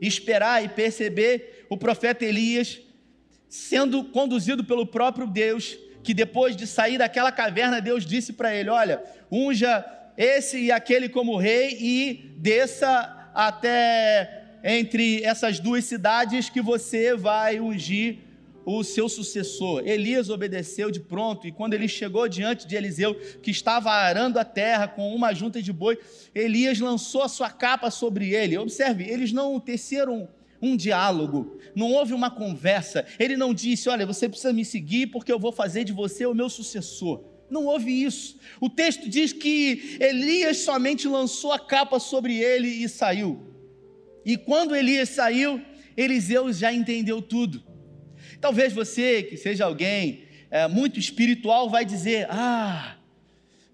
esperar 0.00 0.64
e 0.64 0.68
perceber, 0.68 1.66
o 1.68 1.76
profeta 1.76 2.24
Elias, 2.24 2.80
sendo 3.48 4.04
conduzido 4.04 4.64
pelo 4.64 4.86
próprio 4.86 5.26
Deus, 5.26 5.76
que 6.02 6.14
depois 6.14 6.56
de 6.56 6.66
sair 6.66 6.98
daquela 6.98 7.32
caverna, 7.32 7.80
Deus 7.80 8.06
disse 8.06 8.32
para 8.32 8.54
ele: 8.54 8.70
Olha, 8.70 9.02
unja 9.30 9.84
esse 10.16 10.58
e 10.58 10.72
aquele 10.72 11.08
como 11.08 11.36
rei 11.36 11.76
e 11.80 12.34
desça 12.36 13.30
até 13.34 14.39
entre 14.62 15.22
essas 15.22 15.58
duas 15.58 15.84
cidades 15.84 16.48
que 16.48 16.60
você 16.60 17.16
vai 17.16 17.60
ungir 17.60 18.18
o 18.64 18.84
seu 18.84 19.08
sucessor. 19.08 19.82
Elias 19.86 20.28
obedeceu 20.28 20.90
de 20.90 21.00
pronto, 21.00 21.46
e 21.46 21.52
quando 21.52 21.74
ele 21.74 21.88
chegou 21.88 22.28
diante 22.28 22.66
de 22.66 22.76
Eliseu, 22.76 23.14
que 23.42 23.50
estava 23.50 23.90
arando 23.90 24.38
a 24.38 24.44
terra 24.44 24.86
com 24.86 25.14
uma 25.14 25.32
junta 25.32 25.62
de 25.62 25.72
boi, 25.72 25.98
Elias 26.34 26.78
lançou 26.78 27.22
a 27.22 27.28
sua 27.28 27.50
capa 27.50 27.90
sobre 27.90 28.34
ele. 28.34 28.58
Observe, 28.58 29.04
eles 29.04 29.32
não 29.32 29.58
teceram 29.58 30.28
um 30.62 30.76
diálogo, 30.76 31.58
não 31.74 31.90
houve 31.92 32.12
uma 32.12 32.30
conversa. 32.30 33.06
Ele 33.18 33.36
não 33.36 33.54
disse: 33.54 33.88
Olha, 33.88 34.06
você 34.06 34.28
precisa 34.28 34.52
me 34.52 34.64
seguir 34.64 35.06
porque 35.06 35.32
eu 35.32 35.38
vou 35.38 35.52
fazer 35.52 35.84
de 35.84 35.92
você 35.92 36.26
o 36.26 36.34
meu 36.34 36.50
sucessor. 36.50 37.24
Não 37.48 37.66
houve 37.66 38.04
isso. 38.04 38.38
O 38.60 38.68
texto 38.68 39.08
diz 39.08 39.32
que 39.32 39.96
Elias 39.98 40.58
somente 40.58 41.08
lançou 41.08 41.52
a 41.52 41.58
capa 41.58 41.98
sobre 41.98 42.38
ele 42.38 42.68
e 42.68 42.88
saiu. 42.88 43.49
E 44.24 44.36
quando 44.36 44.76
Elias 44.76 45.10
saiu, 45.10 45.62
Eliseu 45.96 46.52
já 46.52 46.72
entendeu 46.72 47.20
tudo. 47.20 47.62
Talvez 48.40 48.72
você, 48.72 49.22
que 49.22 49.36
seja 49.36 49.64
alguém 49.64 50.24
é, 50.50 50.66
muito 50.66 50.98
espiritual, 50.98 51.68
vai 51.68 51.84
dizer: 51.84 52.26
Ah, 52.30 52.96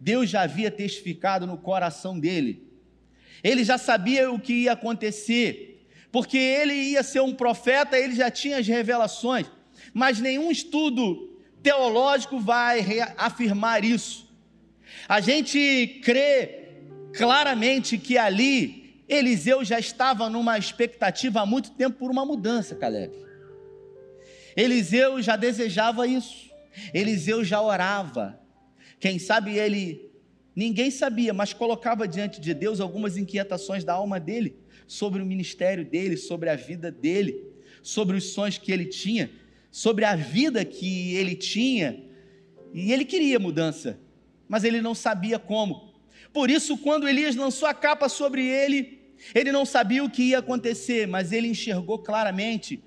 Deus 0.01 0.29
já 0.29 0.43
havia 0.43 0.71
testificado 0.71 1.47
no 1.47 1.57
coração 1.57 2.19
dele. 2.19 2.67
Ele 3.43 3.65
já 3.65 3.79
sabia 3.79 4.31
o 4.31 4.41
que 4.41 4.53
ia 4.53 4.73
acontecer, 4.73 5.87
porque 6.11 6.37
ele 6.37 6.73
ia 6.73 7.03
ser 7.03 7.21
um 7.21 7.35
profeta, 7.35 7.99
ele 7.99 8.15
já 8.15 8.31
tinha 8.31 8.59
as 8.59 8.67
revelações. 8.67 9.47
Mas 9.93 10.21
nenhum 10.21 10.51
estudo 10.51 11.37
teológico 11.63 12.39
vai 12.39 12.85
afirmar 13.17 13.85
isso. 13.85 14.27
A 15.09 15.21
gente 15.21 16.01
crê 16.03 16.67
claramente 17.15 17.99
que 17.99 18.19
ali 18.19 18.86
Eliseu 19.09 19.65
já 19.65 19.79
estava 19.79 20.29
numa 20.29 20.59
expectativa 20.59 21.41
há 21.41 21.47
muito 21.47 21.71
tempo 21.73 21.99
por 21.99 22.11
uma 22.11 22.25
mudança, 22.25 22.75
Caleb. 22.75 23.15
Eliseu 24.57 25.21
já 25.23 25.37
desejava 25.37 26.07
isso. 26.07 26.51
Eliseu 26.93 27.45
já 27.45 27.61
orava. 27.61 28.41
Quem 28.99 29.19
sabe 29.19 29.57
ele, 29.57 30.11
ninguém 30.55 30.91
sabia, 30.91 31.33
mas 31.35 31.53
colocava 31.53 32.09
diante 32.09 32.41
de 32.41 32.55
Deus 32.55 32.81
algumas 32.81 33.17
inquietações 33.17 33.85
da 33.85 33.93
alma 33.93 34.19
dele, 34.19 34.57
sobre 34.87 35.21
o 35.21 35.27
ministério 35.27 35.85
dele, 35.85 36.17
sobre 36.17 36.49
a 36.49 36.57
vida 36.57 36.91
dele, 36.91 37.45
sobre 37.83 38.17
os 38.17 38.31
sonhos 38.31 38.59
que 38.59 38.73
ele 38.73 38.87
tinha, 38.87 39.31
sobre 39.71 40.05
a 40.05 40.17
vida 40.17 40.65
que 40.65 41.15
ele 41.15 41.35
tinha. 41.35 42.03
E 42.73 42.93
ele 42.93 43.05
queria 43.05 43.39
mudança, 43.39 43.99
mas 44.49 44.65
ele 44.65 44.81
não 44.81 44.95
sabia 44.95 45.39
como. 45.39 45.95
Por 46.33 46.51
isso, 46.51 46.79
quando 46.79 47.09
Elias 47.09 47.37
lançou 47.37 47.69
a 47.69 47.75
capa 47.75 48.09
sobre 48.09 48.47
ele, 48.47 48.96
ele 49.35 49.53
não 49.53 49.65
sabia 49.65 50.05
o 50.05 50.11
que 50.11 50.23
ia 50.23 50.39
acontecer, 50.39 51.07
mas 51.07 51.33
ele 51.33 51.49
enxergou 51.49 51.99
claramente 51.99 52.83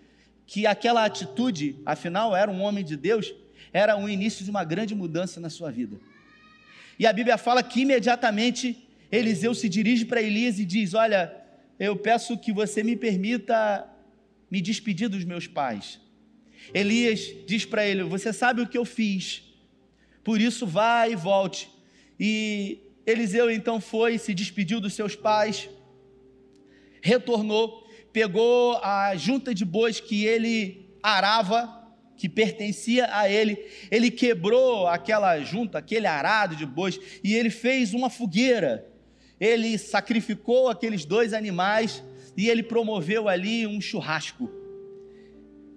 que 0.45 0.65
aquela 0.65 1.05
atitude, 1.05 1.75
afinal 1.85 2.35
era 2.35 2.49
um 2.49 2.61
homem 2.61 2.83
de 2.83 2.95
Deus, 2.95 3.33
era 3.71 3.97
o 3.97 4.09
início 4.09 4.43
de 4.43 4.49
uma 4.49 4.63
grande 4.63 4.95
mudança 4.95 5.39
na 5.39 5.49
sua 5.49 5.71
vida. 5.71 5.97
E 6.97 7.05
a 7.05 7.13
Bíblia 7.13 7.37
fala 7.37 7.61
que 7.61 7.81
imediatamente 7.81 8.87
Eliseu 9.11 9.53
se 9.53 9.69
dirige 9.69 10.05
para 10.05 10.21
Elias 10.21 10.59
e 10.59 10.65
diz: 10.65 10.93
Olha, 10.93 11.33
eu 11.79 11.95
peço 11.95 12.37
que 12.37 12.51
você 12.51 12.83
me 12.83 12.95
permita 12.95 13.87
me 14.49 14.59
despedir 14.61 15.07
dos 15.07 15.23
meus 15.23 15.47
pais. 15.47 15.99
Elias 16.73 17.31
diz 17.47 17.65
para 17.65 17.85
ele: 17.85 18.03
Você 18.03 18.33
sabe 18.33 18.61
o 18.61 18.67
que 18.67 18.77
eu 18.77 18.85
fiz, 18.85 19.43
por 20.23 20.41
isso 20.41 20.67
vá 20.67 21.07
e 21.07 21.15
volte. 21.15 21.69
E 22.19 22.79
Eliseu 23.05 23.49
então 23.49 23.79
foi, 23.79 24.17
se 24.17 24.33
despediu 24.33 24.81
dos 24.81 24.93
seus 24.93 25.15
pais, 25.15 25.69
retornou 27.01 27.89
pegou 28.11 28.77
a 28.77 29.15
junta 29.15 29.53
de 29.53 29.63
bois 29.63 29.99
que 29.99 30.25
ele 30.25 30.89
arava, 31.01 31.77
que 32.17 32.27
pertencia 32.27 33.07
a 33.15 33.29
ele, 33.29 33.57
ele 33.89 34.11
quebrou 34.11 34.87
aquela 34.87 35.39
junta, 35.39 35.77
aquele 35.77 36.05
arado 36.05 36.55
de 36.55 36.65
bois, 36.65 36.99
e 37.23 37.33
ele 37.33 37.49
fez 37.49 37.93
uma 37.93 38.09
fogueira. 38.09 38.85
Ele 39.39 39.77
sacrificou 39.77 40.67
aqueles 40.67 41.05
dois 41.05 41.33
animais 41.33 42.03
e 42.35 42.49
ele 42.49 42.61
promoveu 42.61 43.29
ali 43.29 43.65
um 43.65 43.79
churrasco. 43.79 44.51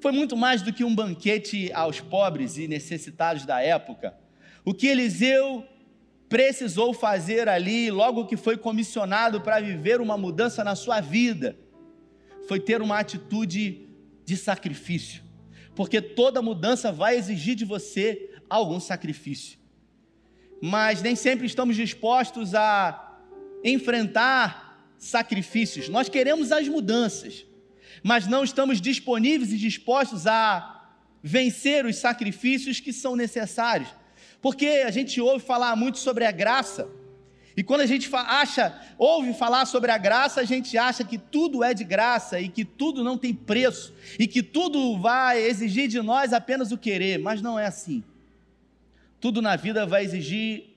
Foi 0.01 0.11
muito 0.11 0.37
mais 0.37 0.63
do 0.63 0.73
que 0.73 0.83
um 0.83 0.93
banquete 0.93 1.71
aos 1.73 2.01
pobres 2.01 2.59
e 2.59 2.67
necessitados 2.67 3.47
da 3.47 3.61
época. 3.61 4.13
O 4.65 4.75
que 4.75 4.89
Eliseu 4.89 5.65
precisou 6.33 6.95
fazer 6.95 7.47
ali, 7.47 7.91
logo 7.91 8.25
que 8.25 8.39
foi 8.39 8.57
comissionado 8.57 9.43
para 9.43 9.61
viver 9.61 10.01
uma 10.01 10.17
mudança 10.17 10.65
na 10.65 10.75
sua 10.75 10.99
vida, 10.99 11.59
foi 12.49 12.59
ter 12.59 12.81
uma 12.81 12.99
atitude 12.99 13.87
de 14.25 14.35
sacrifício, 14.39 15.23
porque 15.77 16.01
toda 16.01 16.41
mudança 16.41 16.91
vai 16.91 17.19
exigir 17.19 17.55
de 17.55 17.67
você 17.67 18.31
algum 18.49 18.81
sacrifício. 18.81 19.59
Mas 20.59 21.03
nem 21.03 21.15
sempre 21.15 21.45
estamos 21.45 21.77
dispostos 21.77 22.55
a 22.55 23.21
enfrentar 23.63 24.89
sacrifícios. 24.97 25.91
Nós 25.91 26.09
queremos 26.09 26.51
as 26.51 26.67
mudanças, 26.67 27.45
mas 28.03 28.27
não 28.27 28.43
estamos 28.43 28.81
disponíveis 28.81 29.53
e 29.53 29.59
dispostos 29.59 30.27
a 30.27 30.97
vencer 31.23 31.85
os 31.85 31.97
sacrifícios 31.97 32.81
que 32.81 32.91
são 32.91 33.15
necessários. 33.17 34.01
Porque 34.43 34.67
a 34.85 34.91
gente 34.91 35.19
ouve 35.21 35.43
falar 35.43 35.75
muito 35.77 35.99
sobre 35.99 36.27
a 36.27 36.31
graça, 36.31 36.87
e 37.57 37.63
quando 37.63 37.83
a 37.83 37.87
gente 37.87 38.09
acha, 38.15 38.81
ouve 38.97 39.35
falar 39.35 39.67
sobre 39.67 39.91
a 39.91 39.99
graça, 39.99 40.41
a 40.41 40.45
gente 40.45 40.79
acha 40.79 41.05
que 41.05 41.19
tudo 41.19 41.63
é 41.63 41.75
de 41.75 41.85
graça 41.85 42.41
e 42.41 42.49
que 42.49 42.65
tudo 42.65 43.05
não 43.05 43.19
tem 43.19 43.35
preço 43.35 43.93
e 44.19 44.27
que 44.27 44.43
tudo 44.43 44.99
vai 44.99 45.43
exigir 45.43 45.87
de 45.89 46.01
nós 46.01 46.33
apenas 46.33 46.73
o 46.73 46.79
querer, 46.79 47.19
mas 47.19 47.43
não 47.43 47.59
é 47.59 47.67
assim. 47.67 48.03
Tudo 49.21 49.43
na 49.43 49.55
vida 49.55 49.85
vai 49.85 50.03
exigir 50.03 50.71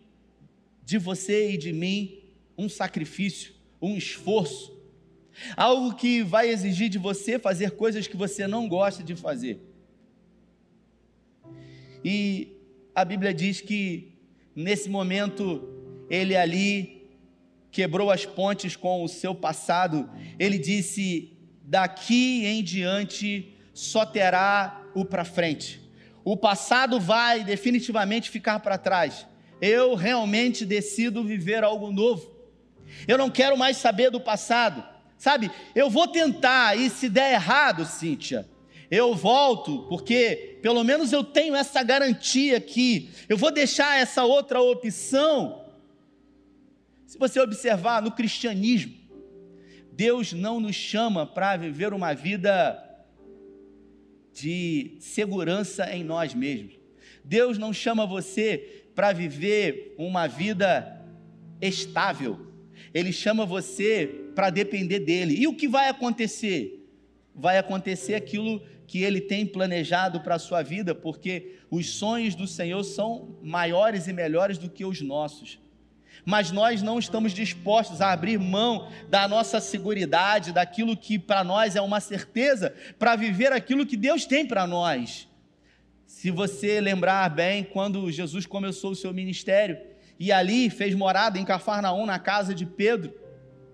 de 0.83 0.97
você 0.97 1.51
e 1.51 1.57
de 1.57 1.71
mim 1.71 2.19
um 2.57 2.67
sacrifício, 2.67 3.53
um 3.81 3.95
esforço, 3.95 4.73
algo 5.55 5.95
que 5.95 6.23
vai 6.23 6.49
exigir 6.49 6.89
de 6.89 6.97
você 6.97 7.39
fazer 7.39 7.71
coisas 7.71 8.05
que 8.05 8.17
você 8.17 8.47
não 8.47 8.67
gosta 8.67 9.01
de 9.01 9.15
fazer. 9.15 9.61
E 12.03 12.54
a 12.95 13.03
Bíblia 13.03 13.33
diz 13.33 13.59
que 13.59 14.13
nesse 14.55 14.89
momento 14.89 15.67
ele 16.09 16.35
ali 16.35 17.11
quebrou 17.69 18.09
as 18.09 18.25
pontes 18.25 18.77
com 18.77 19.03
o 19.03 19.09
seu 19.09 19.35
passado, 19.35 20.09
ele 20.39 20.57
disse: 20.57 21.37
daqui 21.61 22.45
em 22.45 22.63
diante 22.63 23.53
só 23.73 24.05
terá 24.05 24.81
o 24.95 25.03
para 25.03 25.25
frente. 25.25 25.81
O 26.23 26.37
passado 26.37 26.99
vai 26.99 27.43
definitivamente 27.43 28.29
ficar 28.29 28.59
para 28.61 28.77
trás. 28.77 29.27
Eu 29.61 29.93
realmente 29.93 30.65
decido 30.65 31.23
viver 31.23 31.63
algo 31.63 31.91
novo. 31.91 32.33
Eu 33.07 33.17
não 33.17 33.29
quero 33.29 33.57
mais 33.57 33.77
saber 33.77 34.09
do 34.09 34.21
passado. 34.21 34.83
Sabe, 35.17 35.51
eu 35.73 35.89
vou 35.89 36.07
tentar, 36.07 36.77
e 36.77 36.89
se 36.89 37.09
der 37.09 37.33
errado, 37.33 37.85
Cíntia, 37.85 38.47
eu 38.89 39.15
volto, 39.15 39.85
porque 39.89 40.59
pelo 40.61 40.83
menos 40.83 41.11
eu 41.11 41.23
tenho 41.23 41.55
essa 41.55 41.81
garantia 41.83 42.57
aqui. 42.57 43.09
Eu 43.27 43.37
vou 43.37 43.51
deixar 43.51 43.99
essa 43.99 44.23
outra 44.23 44.61
opção 44.61 45.65
se 47.15 47.19
você 47.19 47.39
observar 47.39 48.01
no 48.01 48.11
cristianismo, 48.11 48.93
Deus 49.93 50.33
não 50.33 50.59
nos 50.59 50.75
chama 50.75 51.25
para 51.25 51.55
viver 51.55 51.93
uma 51.93 52.13
vida 52.13 52.77
de 54.33 54.97
segurança 54.99 55.89
em 55.95 56.03
nós 56.03 56.33
mesmos. 56.33 56.73
Deus 57.23 57.57
não 57.57 57.71
chama 57.71 58.05
você 58.05 58.83
para 58.93 59.13
viver 59.13 59.95
uma 59.97 60.27
vida 60.27 61.05
estável. 61.61 62.51
Ele 62.93 63.13
chama 63.13 63.45
você 63.45 64.29
para 64.35 64.49
depender 64.49 64.99
dele. 64.99 65.35
E 65.39 65.47
o 65.47 65.55
que 65.55 65.69
vai 65.69 65.87
acontecer? 65.87 66.84
Vai 67.35 67.57
acontecer 67.57 68.15
aquilo 68.15 68.61
que 68.87 69.03
ele 69.03 69.19
tem 69.19 69.45
planejado 69.45 70.21
para 70.21 70.35
a 70.35 70.39
sua 70.39 70.63
vida, 70.63 70.95
porque 70.95 71.57
os 71.69 71.89
sonhos 71.89 72.35
do 72.35 72.47
Senhor 72.47 72.83
são 72.83 73.37
maiores 73.41 74.07
e 74.07 74.13
melhores 74.13 74.57
do 74.57 74.69
que 74.69 74.85
os 74.85 75.01
nossos. 75.01 75.59
mas 76.25 76.51
nós 76.51 76.81
não 76.81 76.97
estamos 76.97 77.33
dispostos 77.33 78.01
a 78.01 78.11
abrir 78.11 78.39
mão 78.39 78.89
da 79.09 79.27
nossa 79.27 79.59
seguridade, 79.59 80.51
daquilo 80.51 80.97
que 80.97 81.19
para 81.19 81.43
nós 81.43 81.75
é 81.75 81.81
uma 81.81 81.99
certeza, 81.99 82.73
para 82.97 83.15
viver 83.15 83.51
aquilo 83.51 83.85
que 83.85 83.95
Deus 83.95 84.25
tem 84.25 84.45
para 84.45 84.65
nós. 84.65 85.27
Se 86.07 86.31
você 86.31 86.81
lembrar 86.81 87.29
bem, 87.29 87.63
quando 87.63 88.11
Jesus 88.11 88.45
começou 88.45 88.91
o 88.91 88.95
seu 88.95 89.13
ministério 89.13 89.77
e 90.19 90.31
ali 90.31 90.69
fez 90.69 90.95
morada 90.95 91.37
em 91.37 91.45
Cafarnaum, 91.45 92.05
na 92.05 92.17
casa 92.17 92.53
de 92.55 92.65
Pedro, 92.65 93.13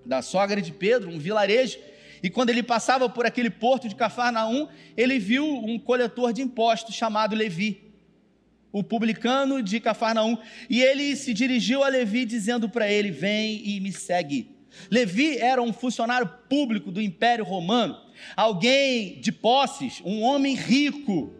da 0.05 0.21
sogra 0.21 0.61
de 0.61 0.71
Pedro, 0.71 1.09
um 1.09 1.19
vilarejo, 1.19 1.77
e 2.23 2.29
quando 2.29 2.49
ele 2.49 2.63
passava 2.63 3.09
por 3.09 3.25
aquele 3.25 3.49
porto 3.49 3.89
de 3.89 3.95
Cafarnaum, 3.95 4.67
ele 4.95 5.17
viu 5.19 5.45
um 5.45 5.79
coletor 5.79 6.31
de 6.33 6.41
impostos 6.41 6.95
chamado 6.95 7.35
Levi 7.35 7.91
o 8.71 8.83
publicano 8.83 9.61
de 9.61 9.79
Cafarnaum, 9.79 10.37
e 10.69 10.81
ele 10.81 11.15
se 11.15 11.33
dirigiu 11.33 11.83
a 11.83 11.89
Levi 11.89 12.25
dizendo 12.25 12.69
para 12.69 12.89
ele: 12.89 13.11
Vem 13.11 13.61
e 13.67 13.79
me 13.79 13.91
segue. 13.91 14.55
Levi 14.89 15.37
era 15.37 15.61
um 15.61 15.73
funcionário 15.73 16.29
público 16.47 16.91
do 16.91 17.01
Império 17.01 17.43
Romano, 17.43 17.97
alguém 18.35 19.19
de 19.19 19.31
posses, 19.31 20.01
um 20.05 20.21
homem 20.21 20.55
rico. 20.55 21.33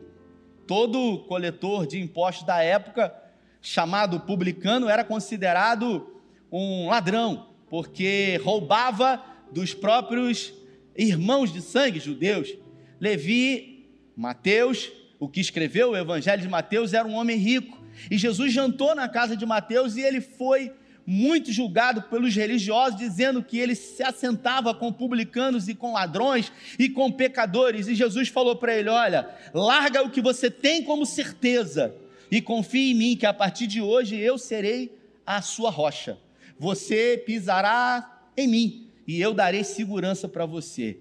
Todo 0.68 1.20
coletor 1.28 1.86
de 1.86 2.00
impostos 2.00 2.46
da 2.46 2.62
época, 2.62 3.14
chamado 3.62 4.22
publicano, 4.22 4.88
era 4.90 5.04
considerado 5.04 6.22
um 6.52 6.88
ladrão, 6.88 7.48
porque 7.70 8.40
roubava 8.44 9.22
dos 9.52 9.74
próprios 9.74 10.54
irmãos 10.98 11.52
de 11.52 11.62
sangue 11.62 12.00
judeus. 12.00 12.56
Levi, 13.00 13.90
Mateus 14.16 14.92
o 15.22 15.30
que 15.30 15.40
escreveu 15.40 15.92
o 15.92 15.96
Evangelho 15.96 16.42
de 16.42 16.50
Mateus 16.50 16.96
era 16.96 17.08
um 17.08 17.14
homem 17.14 17.38
rico. 17.38 17.80
E 18.10 18.18
Jesus 18.18 18.52
jantou 18.52 18.96
na 18.96 19.08
casa 19.08 19.38
de 19.38 19.46
Mateus 19.46 19.96
e 19.96 20.02
ele 20.02 20.20
foi 20.20 20.72
muito 21.06 21.52
julgado 21.52 22.02
pelos 22.04 22.36
religiosos, 22.36 22.98
dizendo 22.98 23.44
que 23.44 23.60
ele 23.60 23.76
se 23.76 24.02
assentava 24.02 24.74
com 24.74 24.92
publicanos 24.92 25.70
e 25.70 25.76
com 25.76 25.94
ladrões 25.94 26.52
e 26.80 26.90
com 26.90 27.12
pecadores. 27.12 27.88
E 27.88 27.94
Jesus 27.94 28.30
falou 28.30 28.56
para 28.56 28.76
ele: 28.76 28.90
Olha, 28.90 29.30
larga 29.54 30.02
o 30.02 30.10
que 30.10 30.22
você 30.22 30.50
tem 30.50 30.84
como 30.84 31.06
certeza 31.06 31.94
e 32.32 32.42
confie 32.42 32.90
em 32.90 32.96
mim, 32.96 33.16
que 33.16 33.28
a 33.28 33.34
partir 33.34 33.68
de 33.68 33.80
hoje 33.80 34.18
eu 34.18 34.40
serei 34.40 34.92
a 35.24 35.40
sua 35.40 35.70
rocha. 35.70 36.18
Você 36.58 37.22
pisará 37.24 38.24
em 38.36 38.48
mim 38.48 38.91
e 39.12 39.22
eu 39.22 39.34
darei 39.34 39.64
segurança 39.64 40.28
para 40.28 40.46
você. 40.46 41.00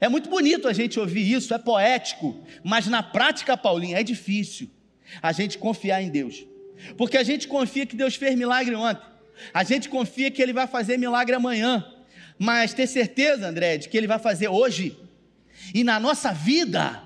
É 0.00 0.08
muito 0.08 0.28
bonito 0.28 0.66
a 0.68 0.72
gente 0.72 0.98
ouvir 0.98 1.30
isso, 1.30 1.54
é 1.54 1.58
poético, 1.58 2.36
mas 2.64 2.86
na 2.86 3.02
prática, 3.02 3.56
Paulinho, 3.56 3.96
é 3.96 4.02
difícil 4.02 4.70
a 5.22 5.32
gente 5.32 5.58
confiar 5.58 6.02
em 6.02 6.08
Deus. 6.08 6.44
Porque 6.96 7.16
a 7.16 7.22
gente 7.22 7.48
confia 7.48 7.86
que 7.86 7.96
Deus 7.96 8.14
fez 8.14 8.36
milagre 8.36 8.74
ontem, 8.74 9.02
a 9.54 9.64
gente 9.64 9.88
confia 9.88 10.30
que 10.30 10.42
Ele 10.42 10.52
vai 10.52 10.66
fazer 10.66 10.96
milagre 10.96 11.34
amanhã, 11.34 11.84
mas 12.38 12.74
ter 12.74 12.86
certeza, 12.86 13.48
André, 13.48 13.78
de 13.78 13.88
que 13.88 13.96
Ele 13.96 14.06
vai 14.06 14.18
fazer 14.18 14.48
hoje 14.48 14.96
e 15.74 15.84
na 15.84 15.98
nossa 16.00 16.32
vida, 16.32 17.02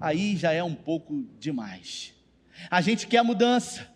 aí 0.00 0.36
já 0.36 0.52
é 0.52 0.62
um 0.62 0.74
pouco 0.74 1.26
demais. 1.38 2.14
A 2.70 2.80
gente 2.80 3.06
quer 3.06 3.22
mudança, 3.22 3.88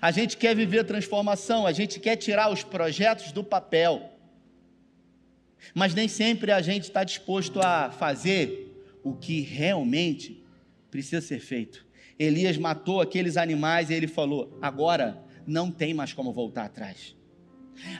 a 0.00 0.10
gente 0.10 0.36
quer 0.36 0.54
viver 0.54 0.84
transformação, 0.84 1.66
a 1.66 1.72
gente 1.72 2.00
quer 2.00 2.16
tirar 2.16 2.50
os 2.50 2.62
projetos 2.62 3.32
do 3.32 3.42
papel. 3.42 4.15
Mas 5.74 5.94
nem 5.94 6.08
sempre 6.08 6.52
a 6.52 6.60
gente 6.60 6.84
está 6.84 7.04
disposto 7.04 7.60
a 7.60 7.90
fazer 7.90 8.66
o 9.02 9.14
que 9.14 9.40
realmente 9.40 10.42
precisa 10.90 11.20
ser 11.20 11.40
feito. 11.40 11.84
Elias 12.18 12.56
matou 12.56 13.00
aqueles 13.00 13.36
animais 13.36 13.90
e 13.90 13.94
ele 13.94 14.06
falou: 14.06 14.58
agora 14.60 15.22
não 15.46 15.70
tem 15.70 15.94
mais 15.94 16.12
como 16.12 16.32
voltar 16.32 16.64
atrás. 16.64 17.14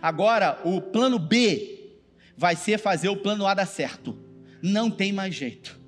Agora 0.01 0.61
o 0.65 0.81
plano 0.81 1.19
B 1.19 1.93
vai 2.37 2.57
ser 2.57 2.79
fazer 2.79 3.09
o 3.09 3.17
plano 3.17 3.47
A 3.47 3.55
dar 3.55 3.67
certo. 3.67 4.19
Não 4.63 4.91
tem 4.91 5.13
mais 5.13 5.35
jeito. 5.35 5.79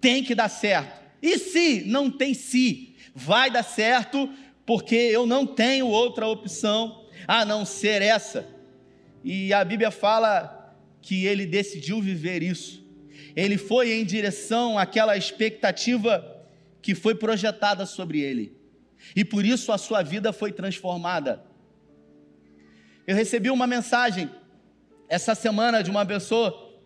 Tem 0.00 0.24
que 0.24 0.34
dar 0.34 0.48
certo. 0.48 0.98
E 1.20 1.38
se 1.38 1.82
não 1.84 2.10
tem 2.10 2.32
se, 2.32 2.96
vai 3.14 3.50
dar 3.50 3.62
certo, 3.62 4.30
porque 4.64 4.94
eu 4.94 5.26
não 5.26 5.46
tenho 5.46 5.86
outra 5.86 6.26
opção 6.26 7.06
a 7.26 7.44
não 7.44 7.64
ser 7.64 8.02
essa. 8.02 8.46
E 9.24 9.52
a 9.52 9.64
Bíblia 9.64 9.90
fala 9.90 10.57
que 11.00 11.26
ele 11.26 11.46
decidiu 11.46 12.00
viver 12.00 12.42
isso. 12.42 12.86
Ele 13.34 13.56
foi 13.56 13.92
em 13.92 14.04
direção 14.04 14.78
àquela 14.78 15.16
expectativa 15.16 16.36
que 16.82 16.94
foi 16.94 17.14
projetada 17.14 17.86
sobre 17.86 18.20
ele. 18.20 18.56
E 19.14 19.24
por 19.24 19.44
isso 19.44 19.72
a 19.72 19.78
sua 19.78 20.02
vida 20.02 20.32
foi 20.32 20.52
transformada. 20.52 21.44
Eu 23.06 23.16
recebi 23.16 23.50
uma 23.50 23.66
mensagem 23.66 24.30
essa 25.08 25.34
semana 25.34 25.82
de 25.82 25.90
uma 25.90 26.04
pessoa 26.04 26.76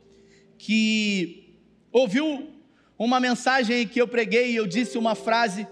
que 0.59 1.59
ouviu 1.91 2.51
uma 2.99 3.19
mensagem 3.19 3.87
que 3.87 4.01
eu 4.01 4.07
preguei 4.07 4.53
e 4.53 4.57
eu 4.57 4.67
disse 4.67 4.97
uma 4.97 5.15
frase 5.15 5.67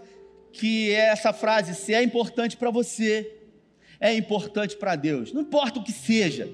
que 0.53 0.91
é 0.91 1.07
essa 1.09 1.33
frase: 1.33 1.75
se 1.75 1.95
é 1.95 2.03
importante 2.03 2.57
para 2.57 2.71
você, 2.71 3.37
é 4.01 4.13
importante 4.15 4.77
para 4.77 4.97
Deus. 4.97 5.33
Não 5.33 5.43
importa 5.43 5.79
o 5.79 5.85
que 5.85 5.93
seja 5.93 6.51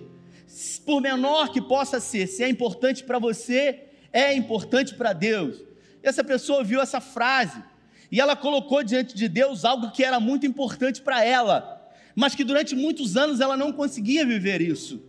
por 0.85 1.03
menor 1.03 1.51
que 1.51 1.61
possa 1.61 2.01
ser, 2.01 2.27
se 2.27 2.43
é 2.43 2.49
importante 2.49 3.05
para 3.05 3.19
você, 3.19 3.85
é 4.13 4.35
importante 4.35 4.95
para 4.95 5.13
Deus. 5.13 5.63
Essa 6.03 6.25
pessoa 6.25 6.61
ouviu 6.61 6.81
essa 6.81 7.01
frase 7.01 7.63
e 8.11 8.21
ela 8.21 8.37
colocou 8.37 8.83
diante 8.83 9.15
de 9.15 9.29
Deus 9.29 9.65
algo 9.65 9.91
que 9.91 10.05
era 10.05 10.19
muito 10.19 10.47
importante 10.47 11.03
para 11.03 11.25
ela, 11.25 11.91
mas 12.15 12.35
que 12.35 12.45
durante 12.45 12.75
muitos 12.75 13.17
anos 13.17 13.41
ela 13.41 13.57
não 13.57 13.73
conseguia 13.73 14.25
viver 14.25 14.61
isso. 14.61 15.03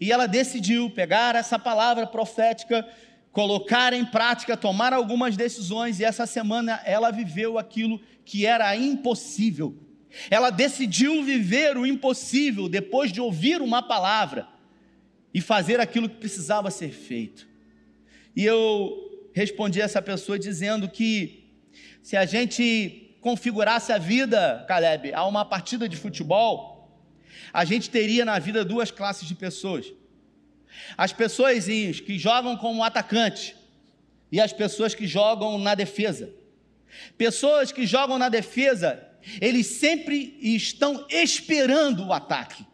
E 0.00 0.12
ela 0.12 0.26
decidiu 0.26 0.90
pegar 0.90 1.34
essa 1.34 1.58
palavra 1.58 2.06
profética, 2.06 2.86
colocar 3.32 3.92
em 3.92 4.04
prática, 4.04 4.56
tomar 4.56 4.92
algumas 4.92 5.36
decisões, 5.36 6.00
e 6.00 6.04
essa 6.04 6.26
semana 6.26 6.80
ela 6.84 7.10
viveu 7.10 7.58
aquilo 7.58 8.00
que 8.24 8.44
era 8.44 8.74
impossível 8.76 9.83
ela 10.30 10.50
decidiu 10.50 11.22
viver 11.22 11.76
o 11.76 11.86
impossível 11.86 12.68
depois 12.68 13.12
de 13.12 13.20
ouvir 13.20 13.60
uma 13.60 13.82
palavra 13.82 14.48
e 15.32 15.40
fazer 15.40 15.80
aquilo 15.80 16.08
que 16.08 16.16
precisava 16.16 16.70
ser 16.70 16.90
feito. 16.90 17.46
E 18.36 18.44
eu 18.44 19.30
respondi 19.34 19.82
a 19.82 19.84
essa 19.84 20.00
pessoa 20.00 20.38
dizendo 20.38 20.88
que 20.88 21.44
se 22.02 22.16
a 22.16 22.24
gente 22.24 23.16
configurasse 23.20 23.92
a 23.92 23.98
vida, 23.98 24.64
Caleb, 24.68 25.12
a 25.12 25.24
uma 25.26 25.44
partida 25.44 25.88
de 25.88 25.96
futebol, 25.96 26.74
a 27.52 27.64
gente 27.64 27.90
teria 27.90 28.24
na 28.24 28.38
vida 28.38 28.64
duas 28.64 28.90
classes 28.90 29.26
de 29.26 29.34
pessoas. 29.34 29.92
As 30.96 31.12
pessoas 31.12 31.66
que 31.66 32.18
jogam 32.18 32.56
como 32.56 32.84
atacante 32.84 33.56
e 34.30 34.40
as 34.40 34.52
pessoas 34.52 34.94
que 34.94 35.06
jogam 35.06 35.58
na 35.58 35.74
defesa. 35.74 36.32
Pessoas 37.16 37.72
que 37.72 37.86
jogam 37.86 38.18
na 38.18 38.28
defesa 38.28 39.08
eles 39.40 39.66
sempre 39.66 40.36
estão 40.40 41.06
esperando 41.08 42.06
o 42.06 42.12
ataque. 42.12 42.64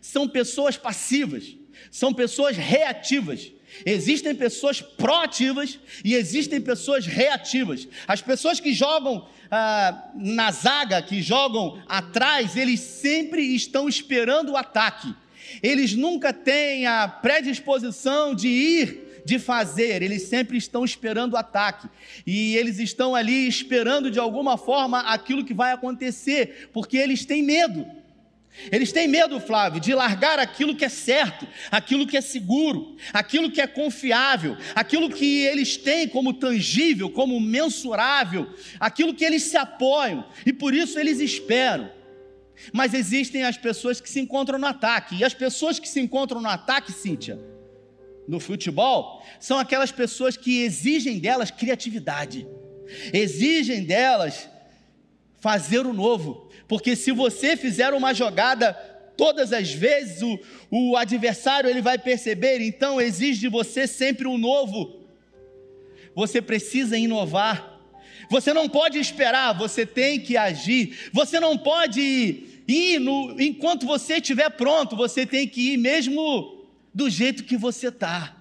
São 0.00 0.28
pessoas 0.28 0.76
passivas, 0.76 1.56
são 1.90 2.12
pessoas 2.12 2.56
reativas. 2.56 3.52
Existem 3.84 4.34
pessoas 4.34 4.80
proativas 4.80 5.80
e 6.04 6.14
existem 6.14 6.60
pessoas 6.60 7.06
reativas. 7.06 7.88
As 8.06 8.22
pessoas 8.22 8.60
que 8.60 8.72
jogam 8.72 9.26
ah, 9.50 10.10
na 10.14 10.50
zaga, 10.52 11.02
que 11.02 11.20
jogam 11.20 11.82
atrás, 11.88 12.56
eles 12.56 12.80
sempre 12.80 13.42
estão 13.42 13.88
esperando 13.88 14.52
o 14.52 14.56
ataque. 14.56 15.12
Eles 15.62 15.94
nunca 15.94 16.32
têm 16.32 16.86
a 16.86 17.08
predisposição 17.08 18.34
de 18.34 18.48
ir 18.48 19.03
de 19.24 19.38
fazer, 19.38 20.02
eles 20.02 20.22
sempre 20.22 20.58
estão 20.58 20.84
esperando 20.84 21.34
o 21.34 21.36
ataque. 21.36 21.88
E 22.26 22.56
eles 22.56 22.78
estão 22.78 23.14
ali 23.14 23.48
esperando 23.48 24.10
de 24.10 24.18
alguma 24.18 24.56
forma 24.56 25.00
aquilo 25.00 25.44
que 25.44 25.54
vai 25.54 25.72
acontecer, 25.72 26.70
porque 26.72 26.96
eles 26.96 27.24
têm 27.24 27.42
medo. 27.42 27.86
Eles 28.70 28.92
têm 28.92 29.08
medo, 29.08 29.40
Flávio, 29.40 29.80
de 29.80 29.92
largar 29.94 30.38
aquilo 30.38 30.76
que 30.76 30.84
é 30.84 30.88
certo, 30.88 31.46
aquilo 31.70 32.06
que 32.06 32.16
é 32.16 32.20
seguro, 32.20 32.96
aquilo 33.12 33.50
que 33.50 33.60
é 33.60 33.66
confiável, 33.66 34.56
aquilo 34.74 35.10
que 35.10 35.40
eles 35.40 35.76
têm 35.76 36.06
como 36.06 36.32
tangível, 36.32 37.10
como 37.10 37.40
mensurável, 37.40 38.48
aquilo 38.78 39.12
que 39.12 39.24
eles 39.24 39.42
se 39.42 39.56
apoiam, 39.56 40.24
e 40.46 40.52
por 40.52 40.72
isso 40.72 40.98
eles 41.00 41.18
esperam. 41.18 41.90
Mas 42.72 42.94
existem 42.94 43.42
as 43.42 43.56
pessoas 43.56 44.00
que 44.00 44.08
se 44.08 44.20
encontram 44.20 44.58
no 44.58 44.66
ataque, 44.66 45.16
e 45.16 45.24
as 45.24 45.34
pessoas 45.34 45.80
que 45.80 45.88
se 45.88 45.98
encontram 45.98 46.40
no 46.40 46.48
ataque, 46.48 46.92
Cíntia, 46.92 47.38
no 48.26 48.40
futebol 48.40 49.22
são 49.38 49.58
aquelas 49.58 49.92
pessoas 49.92 50.36
que 50.36 50.62
exigem 50.62 51.18
delas 51.18 51.50
criatividade, 51.50 52.46
exigem 53.12 53.84
delas 53.84 54.48
fazer 55.40 55.86
o 55.86 55.92
novo, 55.92 56.48
porque 56.66 56.96
se 56.96 57.12
você 57.12 57.56
fizer 57.56 57.92
uma 57.92 58.14
jogada 58.14 58.72
todas 59.16 59.52
as 59.52 59.72
vezes, 59.72 60.22
o, 60.22 60.38
o 60.70 60.96
adversário 60.96 61.68
ele 61.68 61.82
vai 61.82 61.98
perceber, 61.98 62.60
então 62.60 63.00
exige 63.00 63.40
de 63.40 63.48
você 63.48 63.86
sempre 63.86 64.26
o 64.26 64.32
um 64.32 64.38
novo. 64.38 65.04
Você 66.14 66.40
precisa 66.40 66.96
inovar. 66.96 67.72
Você 68.30 68.52
não 68.52 68.68
pode 68.68 68.98
esperar, 68.98 69.52
você 69.52 69.84
tem 69.84 70.18
que 70.18 70.36
agir. 70.36 71.10
Você 71.12 71.38
não 71.38 71.58
pode 71.58 72.46
E 72.66 72.98
no, 72.98 73.40
enquanto 73.40 73.86
você 73.86 74.14
estiver 74.14 74.50
pronto, 74.50 74.96
você 74.96 75.26
tem 75.26 75.46
que 75.46 75.74
ir 75.74 75.76
mesmo 75.76 76.53
do 76.94 77.10
jeito 77.10 77.44
que 77.44 77.56
você 77.56 77.88
está. 77.88 78.36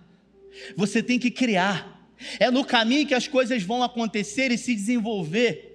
Você 0.76 1.02
tem 1.02 1.18
que 1.18 1.32
criar. 1.32 2.08
É 2.40 2.52
no 2.52 2.64
caminho 2.64 3.08
que 3.08 3.14
as 3.14 3.28
coisas 3.28 3.64
vão 3.64 3.84
acontecer 3.84 4.52
e 4.52 4.58
se 4.58 4.76
desenvolver. 4.76 5.72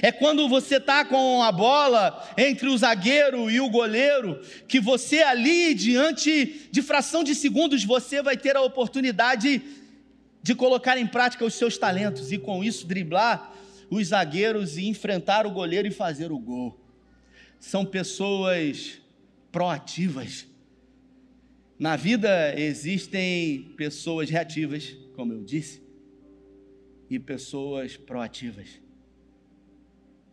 É 0.00 0.12
quando 0.12 0.48
você 0.48 0.76
está 0.76 1.04
com 1.04 1.42
a 1.42 1.50
bola 1.50 2.32
entre 2.36 2.68
o 2.68 2.78
zagueiro 2.78 3.50
e 3.50 3.60
o 3.60 3.68
goleiro, 3.68 4.40
que 4.68 4.80
você 4.80 5.22
ali, 5.22 5.74
diante 5.74 6.68
de 6.70 6.82
fração 6.82 7.24
de 7.24 7.34
segundos, 7.34 7.84
você 7.84 8.22
vai 8.22 8.36
ter 8.36 8.56
a 8.56 8.62
oportunidade 8.62 9.62
de 10.42 10.54
colocar 10.54 10.98
em 10.98 11.06
prática 11.06 11.44
os 11.44 11.54
seus 11.54 11.76
talentos 11.76 12.30
e 12.30 12.38
com 12.38 12.62
isso 12.62 12.86
driblar 12.86 13.52
os 13.90 14.08
zagueiros 14.08 14.76
e 14.76 14.86
enfrentar 14.86 15.46
o 15.46 15.50
goleiro 15.50 15.88
e 15.88 15.90
fazer 15.90 16.30
o 16.30 16.38
gol. 16.38 16.78
São 17.58 17.84
pessoas 17.84 19.00
proativas. 19.50 20.46
Na 21.78 21.96
vida 21.96 22.58
existem 22.58 23.72
pessoas 23.76 24.30
reativas, 24.30 24.96
como 25.16 25.32
eu 25.32 25.42
disse, 25.42 25.82
e 27.10 27.18
pessoas 27.18 27.96
proativas. 27.96 28.80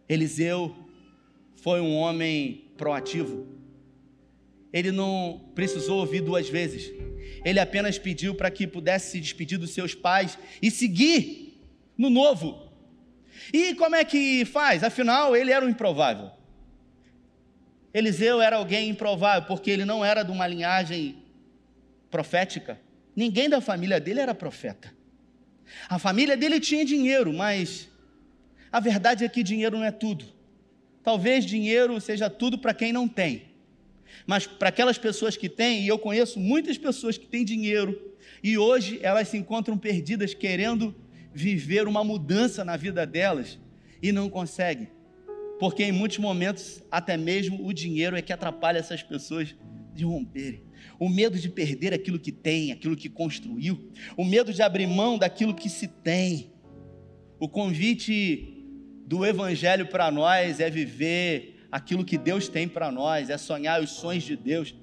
Eliseu 0.08 0.76
foi 1.56 1.82
um 1.82 1.96
homem 1.96 2.66
proativo. 2.78 3.48
Ele 4.72 4.92
não 4.92 5.52
precisou 5.56 6.00
ouvir 6.00 6.22
duas 6.22 6.48
vezes. 6.48 6.92
Ele 7.44 7.60
apenas 7.60 7.98
pediu 7.98 8.36
para 8.36 8.52
que 8.52 8.68
pudesse 8.68 9.12
se 9.12 9.20
despedir 9.20 9.58
dos 9.58 9.72
seus 9.72 9.96
pais 9.96 10.38
e 10.62 10.70
seguir 10.70 11.60
no 11.98 12.10
novo. 12.10 12.70
E 13.52 13.74
como 13.76 13.96
é 13.96 14.06
que 14.06 14.46
faz? 14.46 14.84
Afinal, 14.84 15.36
ele 15.36 15.52
era 15.52 15.66
um 15.66 15.70
improvável. 15.70 16.32
Eliseu 17.94 18.42
era 18.42 18.58
alguém 18.58 18.90
improvável, 18.90 19.48
porque 19.48 19.72
ele 19.72 19.86
não 19.86 20.06
era 20.06 20.24
de 20.24 20.32
uma 20.32 20.48
linhagem 20.48 21.21
profética. 22.12 22.80
Ninguém 23.16 23.50
da 23.50 23.62
família 23.62 24.00
dele 24.00 24.20
era 24.20 24.36
profeta. 24.36 24.94
A 25.90 25.98
família 25.98 26.36
dele 26.36 26.60
tinha 26.60 26.86
dinheiro, 26.86 27.32
mas 27.34 27.90
a 28.72 28.80
verdade 28.80 29.24
é 29.24 29.30
que 29.30 29.42
dinheiro 29.42 29.78
não 29.78 29.86
é 29.86 29.92
tudo. 29.92 30.26
Talvez 31.02 31.46
dinheiro 31.46 32.00
seja 32.00 32.30
tudo 32.30 32.60
para 32.60 32.74
quem 32.74 32.94
não 32.94 33.08
tem. 33.08 33.50
Mas 34.28 34.46
para 34.46 34.70
aquelas 34.70 34.98
pessoas 34.98 35.36
que 35.38 35.50
têm, 35.50 35.84
e 35.84 35.88
eu 35.88 35.98
conheço 35.98 36.40
muitas 36.40 36.78
pessoas 36.78 37.18
que 37.18 37.26
têm 37.26 37.44
dinheiro, 37.44 38.16
e 38.44 38.58
hoje 38.58 39.00
elas 39.02 39.30
se 39.30 39.38
encontram 39.38 39.78
perdidas 39.78 40.34
querendo 40.34 40.94
viver 41.34 41.88
uma 41.88 42.04
mudança 42.04 42.64
na 42.64 42.76
vida 42.76 43.06
delas 43.06 43.58
e 44.02 44.12
não 44.12 44.30
conseguem. 44.30 44.90
Porque 45.60 45.84
em 45.84 45.92
muitos 45.92 46.18
momentos, 46.18 46.84
até 46.92 47.16
mesmo 47.16 47.66
o 47.66 47.74
dinheiro 47.74 48.18
é 48.18 48.22
que 48.22 48.34
atrapalha 48.34 48.80
essas 48.80 49.02
pessoas 49.02 49.56
de 49.94 50.04
romperem. 50.04 50.64
O 51.02 51.10
medo 51.10 51.40
de 51.40 51.50
perder 51.50 51.96
aquilo 51.96 52.20
que 52.20 52.32
tem, 52.32 52.72
aquilo 52.72 52.96
que 52.96 53.10
construiu, 53.10 53.92
o 54.16 54.24
medo 54.24 54.54
de 54.54 54.62
abrir 54.62 54.86
mão 54.86 55.18
daquilo 55.18 55.52
que 55.52 55.68
se 55.68 55.88
tem. 55.88 56.52
O 57.40 57.50
convite 57.50 58.64
do 59.08 59.26
Evangelho 59.26 59.88
para 59.88 60.12
nós 60.12 60.60
é 60.60 60.70
viver 60.70 61.66
aquilo 61.72 62.06
que 62.06 62.20
Deus 62.20 62.48
tem 62.48 62.68
para 62.68 62.92
nós, 62.92 63.32
é 63.32 63.38
sonhar 63.40 63.82
os 63.82 63.90
sonhos 63.90 64.24
de 64.24 64.36
Deus, 64.36 64.76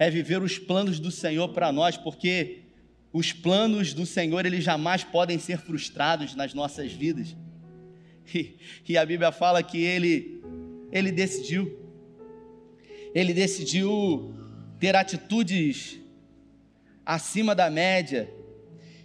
é 0.00 0.10
viver 0.10 0.42
os 0.42 0.58
planos 0.58 0.98
do 0.98 1.12
Senhor 1.12 1.50
para 1.50 1.70
nós, 1.70 1.96
porque 1.96 2.62
os 3.12 3.32
planos 3.32 3.94
do 3.94 4.04
Senhor 4.04 4.44
eles 4.44 4.64
jamais 4.64 5.04
podem 5.04 5.38
ser 5.38 5.58
frustrados 5.58 6.34
nas 6.34 6.52
nossas 6.54 6.92
vidas. 6.92 7.36
E, 8.32 8.56
e 8.88 8.96
a 8.96 9.04
Bíblia 9.04 9.32
fala 9.32 9.60
que 9.60 9.78
ele 9.78 10.40
ele 10.92 11.10
decidiu, 11.10 11.76
ele 13.12 13.32
decidiu 13.32 14.39
ter 14.80 14.96
atitudes 14.96 16.00
acima 17.04 17.54
da 17.54 17.70
média, 17.70 18.28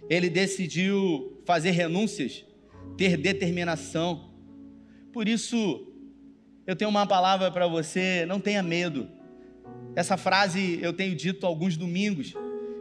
ele 0.08 0.30
decidiu 0.30 1.40
fazer 1.44 1.70
renúncias 1.70 2.44
ter 2.96 3.16
determinação. 3.16 4.30
Por 5.12 5.28
isso, 5.28 5.86
eu 6.66 6.74
tenho 6.74 6.90
uma 6.90 7.06
palavra 7.06 7.50
para 7.50 7.66
você: 7.66 8.24
não 8.26 8.40
tenha 8.40 8.62
medo. 8.62 9.08
Essa 9.94 10.16
frase 10.16 10.78
eu 10.82 10.92
tenho 10.92 11.14
dito 11.14 11.46
alguns 11.46 11.76
domingos 11.76 12.34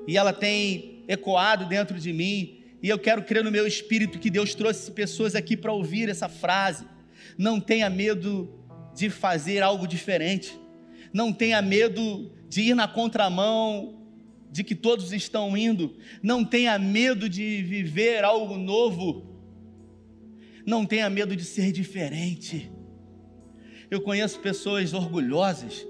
e 0.08 0.18
ela 0.18 0.34
tem 0.34 1.04
ecoado 1.08 1.66
dentro 1.66 2.00
de 2.00 2.14
mim. 2.14 2.62
E 2.82 2.90
eu 2.90 3.00
quero 3.00 3.24
crer 3.24 3.44
no 3.44 3.52
meu 3.52 3.66
espírito 3.66 4.20
que 4.20 4.30
Deus 4.30 4.54
trouxe 4.54 4.92
pessoas 4.92 5.34
aqui 5.36 5.58
para 5.58 5.72
ouvir 5.72 6.10
essa 6.10 6.30
frase. 6.30 6.86
Não 7.38 7.60
tenha 7.60 7.90
medo 7.90 8.54
de 8.96 9.10
fazer 9.10 9.64
algo 9.64 9.88
diferente. 9.88 10.58
Não 11.12 11.34
tenha 11.34 11.62
medo 11.62 12.32
de 12.48 12.62
ir 12.62 12.76
na 12.76 12.88
contramão 12.88 14.02
de 14.52 14.64
que 14.64 14.76
todos 14.76 15.12
estão 15.12 15.58
indo. 15.58 15.98
Não 16.24 16.46
tenha 16.46 16.80
medo 16.80 17.28
de 17.28 17.62
viver 17.64 18.24
algo 18.24 18.58
novo. 18.58 19.26
Não 20.66 20.86
tenha 20.86 21.10
medo 21.10 21.36
de 21.36 21.44
ser 21.44 21.72
diferente. 21.72 22.72
Eu 23.92 24.02
conheço 24.02 24.40
pessoas 24.40 24.94
orgulhosas, 24.94 25.86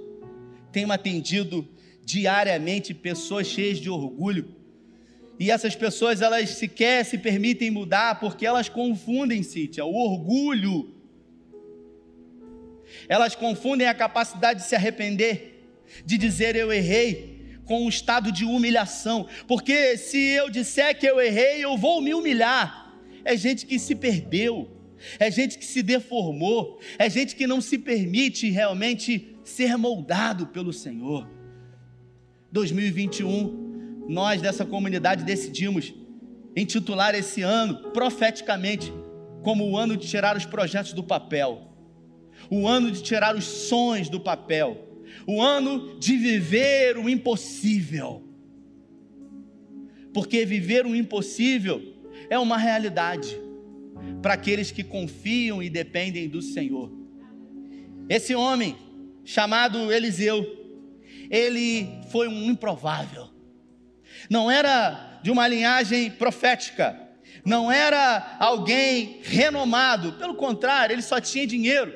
tenho 0.72 0.92
atendido 0.92 1.68
diariamente 2.04 2.94
pessoas 2.94 3.48
cheias 3.48 3.80
de 3.80 3.90
orgulho. 3.90 4.54
E 5.40 5.52
essas 5.52 5.76
pessoas, 5.76 6.22
elas 6.22 6.50
sequer 6.52 7.06
se 7.06 7.18
permitem 7.18 7.72
mudar 7.72 8.20
porque 8.20 8.46
elas 8.46 8.70
confundem, 8.70 9.44
Cíntia, 9.44 9.86
o 9.86 9.96
orgulho. 9.96 10.94
Elas 13.08 13.36
confundem 13.36 13.88
a 13.88 13.94
capacidade 13.94 14.62
de 14.62 14.68
se 14.68 14.76
arrepender, 14.76 15.55
de 16.06 16.18
dizer 16.18 16.56
eu 16.56 16.72
errei, 16.72 17.36
com 17.66 17.86
um 17.86 17.90
estado 17.90 18.32
de 18.32 18.46
humilhação. 18.46 19.28
Porque 19.48 19.98
se 19.98 20.18
eu 20.18 20.50
disser 20.50 20.98
que 20.98 21.06
eu 21.06 21.20
errei, 21.20 21.64
eu 21.64 21.78
vou 21.78 22.02
me 22.02 22.14
humilhar 22.14 22.86
é 23.26 23.36
gente 23.36 23.66
que 23.66 23.80
se 23.80 23.96
perdeu, 23.96 24.70
é 25.20 25.30
gente 25.32 25.58
que 25.58 25.66
se 25.66 25.82
deformou, 25.82 26.80
é 27.00 27.10
gente 27.10 27.36
que 27.36 27.48
não 27.48 27.60
se 27.60 27.80
permite 27.80 28.50
realmente 28.52 29.36
ser 29.44 29.76
moldado 29.76 30.48
pelo 30.48 30.72
Senhor. 30.72 31.28
2021, 32.52 34.06
nós 34.08 34.42
dessa 34.42 34.64
comunidade 34.64 35.24
decidimos 35.24 35.92
intitular 36.56 37.16
esse 37.16 37.42
ano 37.42 37.92
profeticamente 37.92 38.94
como 39.42 39.68
o 39.68 39.76
ano 39.76 39.98
de 39.98 40.08
tirar 40.08 40.38
os 40.38 40.46
projetos 40.46 40.94
do 40.94 41.04
papel, 41.04 41.74
o 42.50 42.68
ano 42.68 42.92
de 42.92 43.02
tirar 43.02 43.36
os 43.36 43.44
sonhos 43.44 44.08
do 44.08 44.20
papel, 44.20 44.85
o 45.26 45.42
ano 45.42 46.00
de 46.00 46.16
viver 46.16 46.98
o 46.98 47.10
impossível. 47.10 48.24
Porque 50.14 50.46
viver 50.46 50.86
o 50.86 50.96
impossível 50.96 51.82
é 52.30 52.40
uma 52.40 52.58
realidade 52.58 53.38
para 54.22 54.34
aqueles 54.34 54.72
que 54.72 54.84
confiam 54.84 55.62
e 55.62 55.70
dependem 55.70 56.28
do 56.28 56.42
Senhor. 56.42 56.92
Esse 58.08 58.36
homem, 58.36 58.76
chamado 59.24 59.92
Eliseu, 59.92 60.46
ele 61.30 61.88
foi 62.12 62.28
um 62.28 62.50
improvável. 62.50 63.30
Não 64.30 64.50
era 64.50 65.20
de 65.24 65.32
uma 65.32 65.48
linhagem 65.48 66.12
profética, 66.12 67.00
não 67.44 67.72
era 67.72 68.38
alguém 68.40 69.20
renomado, 69.24 70.14
pelo 70.14 70.36
contrário, 70.36 70.94
ele 70.94 71.02
só 71.02 71.20
tinha 71.20 71.46
dinheiro. 71.46 71.94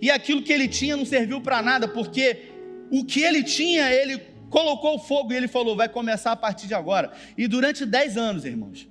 E 0.00 0.10
aquilo 0.10 0.42
que 0.42 0.52
ele 0.52 0.68
tinha 0.68 0.96
não 0.96 1.04
serviu 1.04 1.40
para 1.40 1.62
nada, 1.62 1.88
porque 1.88 2.51
o 2.92 3.06
que 3.06 3.22
ele 3.22 3.42
tinha, 3.42 3.90
ele 3.90 4.18
colocou 4.50 4.98
fogo 4.98 5.32
e 5.32 5.36
ele 5.36 5.48
falou: 5.48 5.74
vai 5.74 5.88
começar 5.88 6.32
a 6.32 6.36
partir 6.36 6.66
de 6.66 6.74
agora. 6.74 7.10
E 7.38 7.48
durante 7.48 7.86
dez 7.86 8.18
anos, 8.18 8.44
irmãos, 8.44 8.86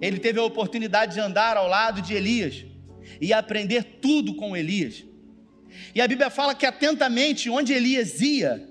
ele 0.00 0.18
teve 0.18 0.38
a 0.38 0.42
oportunidade 0.42 1.12
de 1.14 1.20
andar 1.20 1.58
ao 1.58 1.68
lado 1.68 2.00
de 2.00 2.14
Elias 2.14 2.64
e 3.20 3.34
aprender 3.34 3.98
tudo 4.00 4.34
com 4.34 4.56
Elias. 4.56 5.04
E 5.94 6.00
a 6.00 6.08
Bíblia 6.08 6.30
fala 6.30 6.54
que 6.54 6.64
atentamente 6.64 7.50
onde 7.50 7.74
Elias 7.74 8.22
ia, 8.22 8.66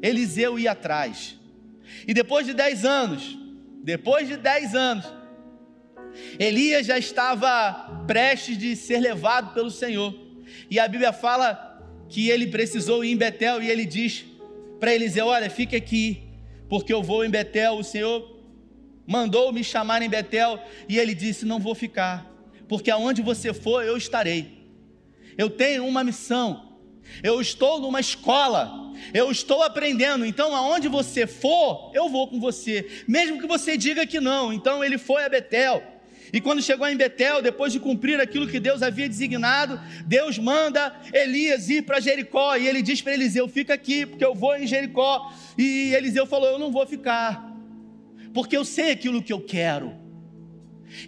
Eliseu 0.00 0.58
ia 0.58 0.72
atrás. 0.72 1.38
E 2.06 2.14
depois 2.14 2.46
de 2.46 2.54
dez 2.54 2.86
anos, 2.86 3.38
depois 3.82 4.28
de 4.28 4.36
dez 4.38 4.74
anos, 4.74 5.04
Elias 6.38 6.86
já 6.86 6.98
estava 6.98 8.04
prestes 8.06 8.56
de 8.56 8.74
ser 8.74 8.98
levado 8.98 9.52
pelo 9.52 9.70
Senhor. 9.70 10.14
E 10.70 10.80
a 10.80 10.88
Bíblia 10.88 11.12
fala 11.12 11.67
que 12.08 12.30
ele 12.30 12.46
precisou 12.46 13.04
ir 13.04 13.12
em 13.12 13.16
Betel 13.16 13.62
e 13.62 13.70
ele 13.70 13.84
diz 13.84 14.24
para 14.80 14.94
Eliseu: 14.94 15.26
Olha, 15.26 15.50
fique 15.50 15.76
aqui, 15.76 16.22
porque 16.68 16.92
eu 16.92 17.02
vou 17.02 17.24
em 17.24 17.30
Betel. 17.30 17.74
O 17.78 17.84
Senhor 17.84 18.36
mandou 19.06 19.52
me 19.52 19.62
chamar 19.62 20.02
em 20.02 20.08
Betel 20.08 20.58
e 20.88 20.98
ele 20.98 21.14
disse: 21.14 21.44
Não 21.44 21.58
vou 21.58 21.74
ficar, 21.74 22.26
porque 22.66 22.90
aonde 22.90 23.22
você 23.22 23.52
for 23.52 23.84
eu 23.84 23.96
estarei. 23.96 24.58
Eu 25.36 25.48
tenho 25.48 25.86
uma 25.86 26.02
missão, 26.02 26.78
eu 27.22 27.40
estou 27.40 27.80
numa 27.80 28.00
escola, 28.00 28.92
eu 29.14 29.30
estou 29.30 29.62
aprendendo, 29.62 30.24
então 30.24 30.54
aonde 30.54 30.88
você 30.88 31.28
for, 31.28 31.92
eu 31.94 32.08
vou 32.08 32.26
com 32.26 32.40
você, 32.40 33.04
mesmo 33.06 33.40
que 33.40 33.46
você 33.46 33.76
diga 33.76 34.04
que 34.04 34.18
não. 34.18 34.52
Então 34.52 34.82
ele 34.82 34.98
foi 34.98 35.24
a 35.24 35.28
Betel 35.28 35.97
E 36.32 36.40
quando 36.40 36.62
chegou 36.62 36.86
em 36.86 36.96
Betel, 36.96 37.40
depois 37.40 37.72
de 37.72 37.80
cumprir 37.80 38.20
aquilo 38.20 38.46
que 38.46 38.60
Deus 38.60 38.82
havia 38.82 39.08
designado, 39.08 39.80
Deus 40.04 40.38
manda 40.38 40.94
Elias 41.12 41.68
ir 41.68 41.82
para 41.82 42.00
Jericó. 42.00 42.56
E 42.56 42.66
ele 42.66 42.82
diz 42.82 43.00
para 43.00 43.14
Eliseu: 43.14 43.48
Fica 43.48 43.74
aqui, 43.74 44.04
porque 44.04 44.24
eu 44.24 44.34
vou 44.34 44.54
em 44.56 44.66
Jericó. 44.66 45.32
E 45.56 45.94
Eliseu 45.94 46.26
falou: 46.26 46.48
Eu 46.48 46.58
não 46.58 46.70
vou 46.70 46.86
ficar, 46.86 47.54
porque 48.34 48.56
eu 48.56 48.64
sei 48.64 48.92
aquilo 48.92 49.22
que 49.22 49.32
eu 49.32 49.40
quero. 49.40 49.94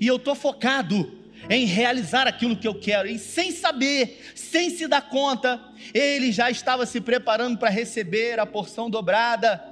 E 0.01 0.07
eu 0.07 0.17
estou 0.17 0.35
focado 0.35 1.19
em 1.49 1.65
realizar 1.65 2.27
aquilo 2.27 2.57
que 2.57 2.69
eu 2.69 2.75
quero. 2.75 3.09
E 3.09 3.19
sem 3.19 3.51
saber, 3.51 4.21
sem 4.35 4.71
se 4.71 4.87
dar 4.87 5.03
conta, 5.03 5.61
ele 5.95 6.33
já 6.33 6.51
estava 6.51 6.85
se 6.85 7.01
preparando 7.01 7.59
para 7.59 7.71
receber 7.71 8.39
a 8.39 8.47
porção 8.47 8.91
dobrada. 8.91 9.69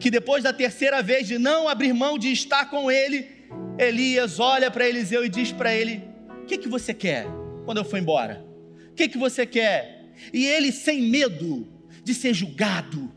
Que 0.00 0.10
depois 0.10 0.42
da 0.42 0.52
terceira 0.52 1.02
vez 1.02 1.28
de 1.28 1.38
não 1.38 1.68
abrir 1.68 1.92
mão 1.92 2.18
de 2.18 2.32
estar 2.32 2.70
com 2.70 2.90
ele, 2.90 3.35
Elias 3.78 4.40
olha 4.40 4.70
para 4.70 4.88
Eliseu 4.88 5.24
e 5.24 5.28
diz 5.28 5.52
para 5.52 5.74
ele: 5.74 6.02
O 6.42 6.46
que, 6.46 6.58
que 6.58 6.68
você 6.68 6.94
quer 6.94 7.26
quando 7.64 7.78
eu 7.78 7.84
for 7.84 7.98
embora? 7.98 8.44
O 8.90 8.94
que, 8.94 9.08
que 9.08 9.18
você 9.18 9.44
quer? 9.44 10.06
E 10.32 10.46
ele, 10.46 10.72
sem 10.72 11.02
medo 11.02 11.68
de 12.02 12.14
ser 12.14 12.32
julgado, 12.32 13.12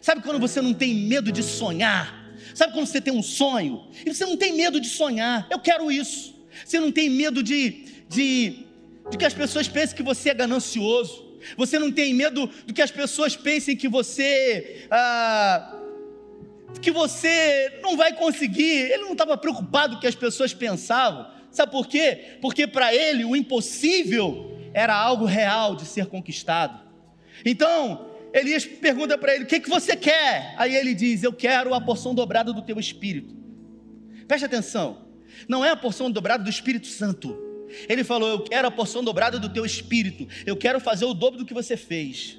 sabe 0.00 0.22
quando 0.22 0.38
você 0.38 0.60
não 0.60 0.72
tem 0.72 0.94
medo 0.94 1.32
de 1.32 1.42
sonhar? 1.42 2.24
Sabe 2.54 2.72
quando 2.72 2.86
você 2.86 3.00
tem 3.00 3.12
um 3.12 3.22
sonho 3.22 3.88
e 4.04 4.14
você 4.14 4.24
não 4.24 4.36
tem 4.36 4.54
medo 4.54 4.80
de 4.80 4.88
sonhar? 4.88 5.46
Eu 5.50 5.58
quero 5.58 5.90
isso. 5.90 6.34
Você 6.64 6.78
não 6.78 6.92
tem 6.92 7.10
medo 7.10 7.42
de, 7.42 7.84
de, 8.08 8.66
de 9.10 9.18
que 9.18 9.24
as 9.24 9.34
pessoas 9.34 9.68
pensem 9.68 9.96
que 9.96 10.02
você 10.02 10.30
é 10.30 10.34
ganancioso. 10.34 11.26
Você 11.56 11.78
não 11.78 11.92
tem 11.92 12.14
medo 12.14 12.50
do 12.66 12.72
que 12.72 12.82
as 12.82 12.90
pessoas 12.90 13.36
pensem 13.36 13.76
que 13.76 13.88
você. 13.88 14.86
Ah, 14.90 15.75
que 16.80 16.90
você 16.90 17.78
não 17.82 17.96
vai 17.96 18.12
conseguir. 18.12 18.90
Ele 18.90 19.04
não 19.04 19.12
estava 19.12 19.36
preocupado 19.36 19.94
com 19.94 19.98
o 19.98 20.00
que 20.00 20.06
as 20.06 20.14
pessoas 20.14 20.54
pensavam. 20.54 21.26
Sabe 21.50 21.72
por 21.72 21.86
quê? 21.86 22.38
Porque 22.40 22.66
para 22.66 22.94
ele 22.94 23.24
o 23.24 23.34
impossível 23.34 24.58
era 24.74 24.94
algo 24.94 25.24
real 25.24 25.74
de 25.74 25.86
ser 25.86 26.06
conquistado. 26.06 26.80
Então, 27.44 28.10
Elias 28.32 28.66
pergunta 28.66 29.16
para 29.16 29.34
ele: 29.34 29.44
O 29.44 29.46
que, 29.46 29.60
que 29.60 29.68
você 29.68 29.96
quer? 29.96 30.54
Aí 30.58 30.74
ele 30.76 30.94
diz: 30.94 31.22
Eu 31.22 31.32
quero 31.32 31.72
a 31.72 31.80
porção 31.80 32.14
dobrada 32.14 32.52
do 32.52 32.62
teu 32.62 32.78
espírito. 32.78 33.34
Preste 34.28 34.44
atenção, 34.44 35.06
não 35.48 35.64
é 35.64 35.70
a 35.70 35.76
porção 35.76 36.10
dobrada 36.10 36.42
do 36.42 36.50
Espírito 36.50 36.86
Santo. 36.86 37.36
Ele 37.88 38.04
falou: 38.04 38.28
Eu 38.28 38.40
quero 38.40 38.68
a 38.68 38.70
porção 38.70 39.02
dobrada 39.02 39.38
do 39.38 39.48
teu 39.48 39.64
espírito. 39.64 40.26
Eu 40.44 40.56
quero 40.56 40.80
fazer 40.80 41.04
o 41.04 41.14
dobro 41.14 41.38
do 41.38 41.46
que 41.46 41.54
você 41.54 41.76
fez. 41.76 42.38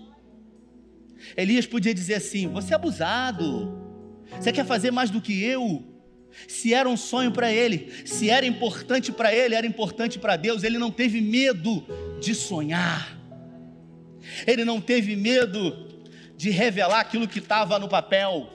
Elias 1.35 1.65
podia 1.65 1.93
dizer 1.93 2.15
assim: 2.15 2.47
Você 2.47 2.73
é 2.73 2.75
abusado. 2.75 3.76
Você 4.39 4.51
quer 4.51 4.65
fazer 4.65 4.91
mais 4.91 5.09
do 5.09 5.21
que 5.21 5.43
eu? 5.43 5.83
Se 6.47 6.73
era 6.73 6.87
um 6.87 6.97
sonho 6.97 7.31
para 7.31 7.51
ele, 7.51 7.91
se 8.05 8.29
era 8.29 8.45
importante 8.45 9.11
para 9.11 9.33
ele, 9.33 9.55
era 9.55 9.65
importante 9.65 10.19
para 10.19 10.35
Deus, 10.35 10.63
ele 10.63 10.77
não 10.77 10.91
teve 10.91 11.19
medo 11.19 11.83
de 12.21 12.35
sonhar, 12.35 13.17
ele 14.45 14.63
não 14.63 14.79
teve 14.79 15.15
medo 15.15 15.87
de 16.35 16.49
revelar 16.51 16.99
aquilo 16.99 17.27
que 17.27 17.39
estava 17.39 17.79
no 17.79 17.89
papel, 17.89 18.49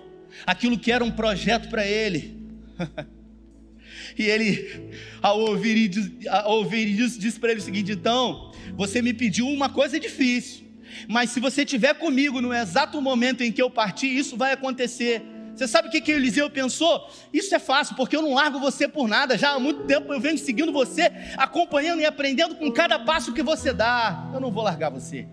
aquilo 0.47 0.79
que 0.79 0.93
era 0.93 1.03
um 1.03 1.11
projeto 1.11 1.69
para 1.69 1.85
ele. 1.85 2.41
e 4.17 4.23
ele, 4.23 4.91
ao 5.21 5.41
ouvir, 5.41 5.91
ao 6.29 6.59
ouvir 6.59 6.89
isso, 6.89 7.19
disse 7.19 7.41
para 7.41 7.51
ele 7.51 7.61
o 7.61 7.65
seguinte: 7.65 7.93
então, 7.93 8.53
você 8.77 9.03
me 9.03 9.13
pediu 9.13 9.49
uma 9.49 9.69
coisa 9.69 9.99
difícil, 9.99 10.65
mas 11.09 11.31
se 11.31 11.41
você 11.41 11.63
estiver 11.63 11.95
comigo 11.95 12.41
no 12.41 12.55
exato 12.55 13.01
momento 13.03 13.43
em 13.43 13.51
que 13.51 13.61
eu 13.61 13.69
partir, 13.69 14.07
isso 14.07 14.37
vai 14.37 14.53
acontecer. 14.53 15.23
Você 15.55 15.69
sabe 15.69 15.89
o 15.89 15.91
que, 15.91 16.01
que 16.01 16.13
Eliseu 16.13 16.49
pensou? 16.49 17.09
Isso 17.33 17.55
é 17.55 17.59
fácil, 17.59 17.95
porque 17.95 18.17
eu 18.17 18.23
não 18.23 18.35
largo 18.35 18.59
você 18.59 18.89
por 18.89 19.07
nada. 19.07 19.37
Já 19.37 19.51
há 19.51 19.59
muito 19.59 19.85
tempo 19.85 20.13
eu 20.13 20.21
venho 20.21 20.39
seguindo 20.39 20.73
você, 20.73 21.13
acompanhando 21.37 22.01
e 22.01 22.07
aprendendo 22.07 22.55
com 22.55 22.71
cada 22.71 22.99
passo 22.99 23.33
que 23.33 23.43
você 23.43 23.73
dá. 23.73 24.31
Eu 24.33 24.41
não 24.41 24.51
vou 24.51 24.63
largar 24.63 24.91
você. 24.91 25.27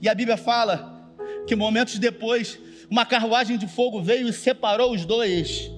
E 0.00 0.08
a 0.08 0.14
Bíblia 0.14 0.36
fala 0.36 1.12
que 1.46 1.56
momentos 1.56 1.98
depois, 1.98 2.58
uma 2.88 3.04
carruagem 3.04 3.58
de 3.58 3.66
fogo 3.66 4.00
veio 4.00 4.28
e 4.28 4.32
separou 4.32 4.92
os 4.92 5.04
dois. 5.04 5.70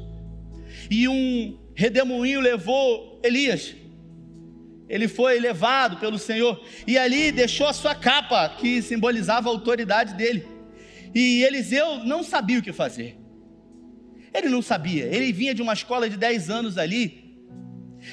E 0.90 1.08
um 1.08 1.58
redemoinho 1.74 2.40
levou 2.40 3.18
Elias. 3.24 3.74
Ele 4.88 5.06
foi 5.06 5.38
levado 5.38 5.98
pelo 5.98 6.18
Senhor 6.18 6.60
e 6.86 6.98
ali 6.98 7.30
deixou 7.30 7.68
a 7.68 7.72
sua 7.72 7.94
capa, 7.94 8.48
que 8.58 8.82
simbolizava 8.82 9.48
a 9.48 9.52
autoridade 9.52 10.14
dele. 10.14 10.46
E 11.14 11.42
Eliseu 11.44 12.04
não 12.04 12.22
sabia 12.22 12.58
o 12.58 12.62
que 12.62 12.72
fazer. 12.72 13.19
Ele 14.32 14.48
não 14.48 14.62
sabia, 14.62 15.04
ele 15.06 15.32
vinha 15.32 15.54
de 15.54 15.62
uma 15.62 15.72
escola 15.72 16.08
de 16.08 16.16
10 16.16 16.50
anos 16.50 16.78
ali, 16.78 17.36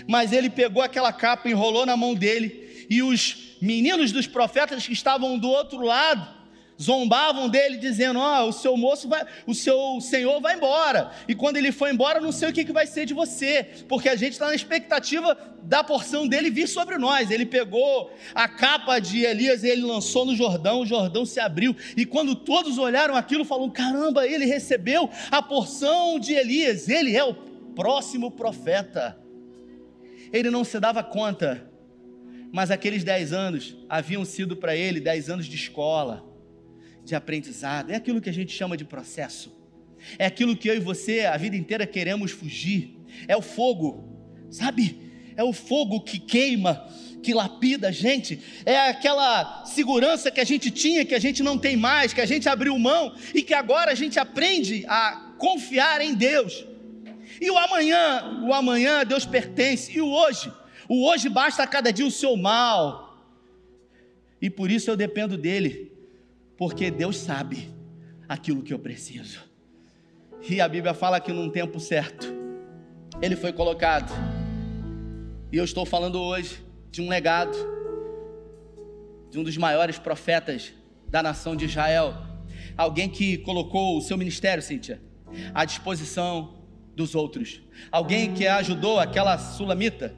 mas 0.08 0.32
ele 0.32 0.50
pegou 0.50 0.82
aquela 0.82 1.14
capa, 1.14 1.50
enrolou 1.50 1.86
na 1.86 1.96
mão 1.96 2.14
dele, 2.14 2.88
e 2.90 3.02
os 3.04 3.58
meninos 3.62 4.12
dos 4.12 4.28
profetas 4.28 4.86
que 4.86 4.94
estavam 4.94 5.38
do 5.38 5.50
outro 5.50 5.82
lado 5.82 6.37
zombavam 6.80 7.50
dele, 7.50 7.78
dizendo: 7.78 8.20
Ó, 8.20 8.44
oh, 8.44 8.50
o 8.50 8.54
seu 8.54 8.78
moço 8.78 9.08
vai, 9.08 9.26
o 9.46 9.54
seu 9.54 10.00
senhor 10.00 10.40
vai 10.40 10.56
embora. 10.56 11.12
E 11.28 11.34
quando 11.34 11.58
ele 11.58 11.72
for 11.72 11.90
embora, 11.90 12.22
não 12.22 12.32
sei 12.32 12.50
o 12.50 12.54
que, 12.54 12.64
que 12.64 12.72
vai 12.72 12.86
ser 12.86 13.06
de 13.06 13.14
você, 13.14 13.64
porque 13.88 14.08
a 14.08 14.16
gente 14.16 14.34
está 14.34 14.48
na 14.48 14.56
expectativa 14.56 15.36
da 15.64 15.84
porção 15.84 16.28
dele 16.28 16.50
vir 16.50 16.68
sobre 16.68 16.98
nós. 16.98 17.32
Ele 17.32 17.46
pegou 17.46 18.12
a 18.34 18.48
capa 18.48 19.00
de 19.00 19.24
Elias 19.24 19.64
e 19.64 19.70
ele 19.70 19.82
lançou 19.82 20.26
no 20.26 20.36
Jordão, 20.36 20.82
o 20.82 20.86
Jordão 20.86 21.26
se 21.26 21.40
abriu. 21.40 21.76
E 21.96 22.06
quando 22.06 22.36
todos 22.36 22.78
olharam 22.78 23.16
aquilo, 23.16 23.44
falaram: 23.44 23.70
caramba, 23.70 24.28
ele 24.28 24.46
recebeu 24.46 25.10
a 25.32 25.42
porção 25.42 26.20
de 26.20 26.34
Elias, 26.34 26.88
ele 26.88 27.16
é 27.16 27.24
o 27.24 27.34
próximo 27.34 28.32
profeta. 28.32 29.18
Ele 30.32 30.50
não 30.50 30.66
se 30.66 30.78
dava 30.78 31.02
conta, 31.02 31.70
mas 32.52 32.70
aqueles 32.70 33.02
dez 33.02 33.32
anos 33.32 33.78
haviam 33.88 34.26
sido 34.26 34.58
para 34.58 34.76
ele 34.76 35.00
dez 35.00 35.30
anos 35.30 35.46
de 35.46 35.56
escola 35.56 36.27
de 37.08 37.16
aprendizado, 37.16 37.90
é 37.90 37.96
aquilo 37.96 38.20
que 38.20 38.30
a 38.30 38.34
gente 38.34 38.52
chama 38.52 38.76
de 38.76 38.84
processo, 38.84 39.50
é 40.20 40.26
aquilo 40.26 40.58
que 40.58 40.70
eu 40.70 40.76
e 40.76 40.80
você 40.80 41.26
a 41.26 41.38
vida 41.38 41.56
inteira 41.56 41.88
queremos 41.88 42.32
fugir, 42.32 42.98
é 43.30 43.38
o 43.38 43.42
fogo, 43.42 44.46
sabe? 44.50 45.00
É 45.38 45.42
o 45.42 45.54
fogo 45.54 46.02
que 46.02 46.20
queima, 46.20 46.86
que 47.24 47.34
lapida 47.34 47.88
a 47.88 47.92
gente, 47.92 48.42
é 48.66 48.90
aquela 48.90 49.64
segurança 49.64 50.30
que 50.30 50.42
a 50.42 50.44
gente 50.44 50.70
tinha, 50.70 51.06
que 51.06 51.16
a 51.16 51.20
gente 51.20 51.42
não 51.42 51.58
tem 51.58 51.78
mais, 51.78 52.12
que 52.12 52.20
a 52.20 52.26
gente 52.26 52.50
abriu 52.50 52.78
mão 52.78 53.16
e 53.34 53.42
que 53.42 53.54
agora 53.54 53.92
a 53.92 53.96
gente 53.96 54.20
aprende 54.20 54.84
a 54.86 55.34
confiar 55.38 56.02
em 56.02 56.14
Deus. 56.14 56.66
E 57.40 57.50
o 57.50 57.58
amanhã, 57.58 58.44
o 58.46 58.54
amanhã 58.54 59.06
Deus 59.06 59.26
pertence, 59.26 59.98
e 59.98 60.02
o 60.02 60.10
hoje, 60.10 60.52
o 60.90 61.08
hoje 61.08 61.30
basta 61.30 61.64
a 61.64 61.68
cada 61.68 61.90
dia 61.90 62.06
o 62.06 62.12
seu 62.12 62.36
mal. 62.36 63.18
E 64.42 64.50
por 64.50 64.70
isso 64.70 64.90
eu 64.92 64.98
dependo 64.98 65.38
dele 65.38 65.97
porque 66.58 66.90
Deus 66.90 67.18
sabe 67.18 67.70
aquilo 68.28 68.64
que 68.64 68.74
eu 68.74 68.80
preciso. 68.80 69.40
E 70.50 70.60
a 70.60 70.68
Bíblia 70.68 70.94
fala 70.94 71.20
que 71.20 71.32
num 71.32 71.50
tempo 71.50 71.80
certo, 71.80 72.28
ele 73.22 73.36
foi 73.36 73.54
colocado. 73.54 74.12
E 75.52 75.58
eu 75.58 75.64
estou 75.64 75.86
falando 75.86 76.20
hoje 76.20 76.60
de 76.92 77.02
um 77.02 77.10
legado 77.10 77.58
de 79.30 79.38
um 79.38 79.44
dos 79.44 79.58
maiores 79.58 80.00
profetas 80.00 80.74
da 81.08 81.22
nação 81.22 81.56
de 81.56 81.66
Israel. 81.66 82.14
Alguém 82.76 83.10
que 83.10 83.38
colocou 83.40 83.98
o 83.98 84.02
seu 84.02 84.18
ministério, 84.18 84.64
Cíntia, 84.64 85.02
à 85.54 85.66
disposição 85.66 86.56
dos 86.96 87.14
outros. 87.14 87.62
Alguém 87.92 88.34
que 88.34 88.48
ajudou 88.48 89.00
aquela 89.00 89.38
sulamita 89.38 90.16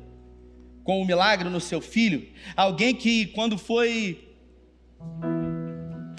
com 0.83 1.01
o 1.01 1.05
milagre 1.05 1.49
no 1.49 1.59
seu 1.59 1.81
filho. 1.81 2.27
Alguém 2.55 2.95
que, 2.95 3.27
quando 3.27 3.57
foi 3.57 4.35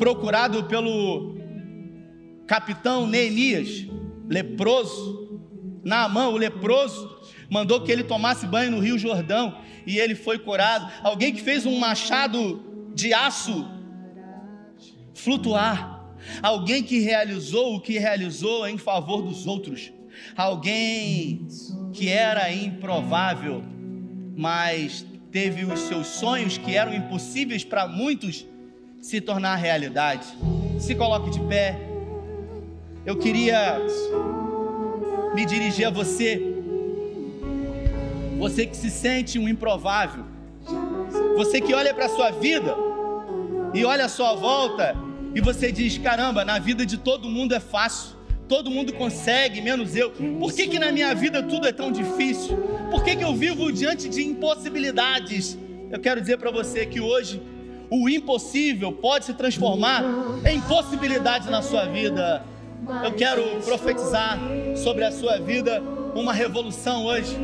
procurado 0.01 0.65
pelo 0.65 1.37
capitão 2.47 3.07
Neemias, 3.07 3.87
leproso, 4.27 5.39
Naamã, 5.85 6.29
o 6.29 6.39
leproso, 6.39 7.21
mandou 7.51 7.83
que 7.83 7.93
ele 7.93 8.03
tomasse 8.03 8.47
banho 8.47 8.71
no 8.71 8.79
Rio 8.79 8.99
Jordão 8.99 9.59
e 9.87 9.99
ele 9.99 10.15
foi 10.15 10.39
curado. 10.39 10.91
Alguém 11.03 11.35
que 11.35 11.43
fez 11.43 11.67
um 11.67 11.79
machado 11.79 12.91
de 12.95 13.13
aço 13.13 13.69
flutuar. 15.13 16.17
Alguém 16.43 16.83
que 16.83 17.01
realizou 17.01 17.77
o 17.77 17.81
que 17.81 17.99
realizou 17.99 18.67
em 18.67 18.79
favor 18.79 19.21
dos 19.21 19.47
outros. 19.47 19.93
Alguém 20.35 21.47
que 21.93 22.09
era 22.09 22.51
improvável, 22.51 23.63
mas 24.35 25.05
teve 25.31 25.67
os 25.67 25.81
seus 25.81 26.07
sonhos 26.07 26.57
que 26.57 26.75
eram 26.75 26.95
impossíveis 26.95 27.65
para 27.65 27.87
muitos 27.87 28.47
se 29.01 29.21
tornar 29.21 29.57
realidade. 29.57 30.27
Se 30.79 30.95
coloque 30.95 31.31
de 31.31 31.41
pé. 31.41 31.79
Eu 33.05 33.17
queria 33.17 33.79
me 35.35 35.45
dirigir 35.47 35.87
a 35.87 35.91
você. 35.91 36.41
Você 38.39 38.67
que 38.67 38.77
se 38.77 38.91
sente 38.91 39.39
um 39.39 39.49
improvável. 39.49 40.25
Você 41.37 41.61
que 41.61 41.73
olha 41.73 41.95
para 41.95 42.07
a 42.07 42.09
sua 42.09 42.31
vida 42.31 42.77
e 43.73 43.85
olha 43.85 44.05
a 44.05 44.09
sua 44.09 44.35
volta 44.35 44.95
e 45.35 45.41
você 45.41 45.73
diz: 45.73 45.97
caramba, 45.99 46.45
na 46.45 46.59
vida 46.59 46.85
de 46.85 46.99
todo 46.99 47.29
mundo 47.29 47.55
é 47.55 47.61
fácil. 47.61 48.17
todo 48.49 48.71
mundo 48.71 48.93
consegue, 48.95 49.61
menos 49.61 49.95
eu. 49.95 50.11
Por 50.11 50.53
que, 50.53 50.67
que 50.67 50.79
na 50.79 50.91
minha 50.91 51.15
vida 51.15 51.43
tudo 51.43 51.67
é 51.67 51.73
tão 51.73 51.93
difícil? 51.93 52.57
Por 52.91 53.05
que, 53.05 53.17
que 53.17 53.25
eu 53.25 53.35
vivo 53.35 53.73
diante 53.73 54.09
de 54.09 54.23
impossibilidades? 54.23 55.57
Eu 55.91 56.01
quero 56.01 56.21
dizer 56.21 56.37
para 56.37 56.51
você 56.51 56.85
que 56.85 57.01
hoje 57.01 57.41
o 57.91 58.09
impossível 58.09 58.93
pode 58.93 59.25
se 59.25 59.35
transformar 59.35 60.05
em 60.49 60.61
possibilidade 60.61 61.51
na 61.51 61.61
sua 61.61 61.87
vida. 61.87 62.45
Eu 63.05 63.13
quero 63.13 63.43
profetizar 63.65 64.39
sobre 64.77 65.05
a 65.05 65.11
sua 65.11 65.39
vida 65.39 65.83
uma 66.15 66.33
revolução 66.33 67.05
hoje. 67.05 67.37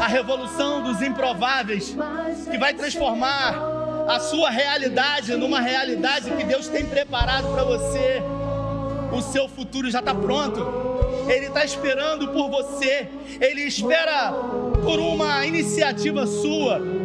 A 0.00 0.06
revolução 0.06 0.82
dos 0.82 1.02
improváveis, 1.02 1.96
que 2.50 2.56
vai 2.56 2.72
transformar 2.72 3.54
a 4.08 4.20
sua 4.20 4.50
realidade 4.50 5.34
numa 5.36 5.60
realidade 5.60 6.30
que 6.30 6.44
Deus 6.44 6.68
tem 6.68 6.86
preparado 6.86 7.52
para 7.52 7.64
você. 7.64 8.22
O 9.12 9.20
seu 9.20 9.48
futuro 9.48 9.90
já 9.90 9.98
está 9.98 10.14
pronto. 10.14 10.60
Ele 11.28 11.46
está 11.46 11.64
esperando 11.64 12.28
por 12.28 12.48
você. 12.48 13.08
Ele 13.40 13.62
espera 13.62 14.32
por 14.82 14.98
uma 14.98 15.44
iniciativa 15.46 16.26
sua. 16.26 17.01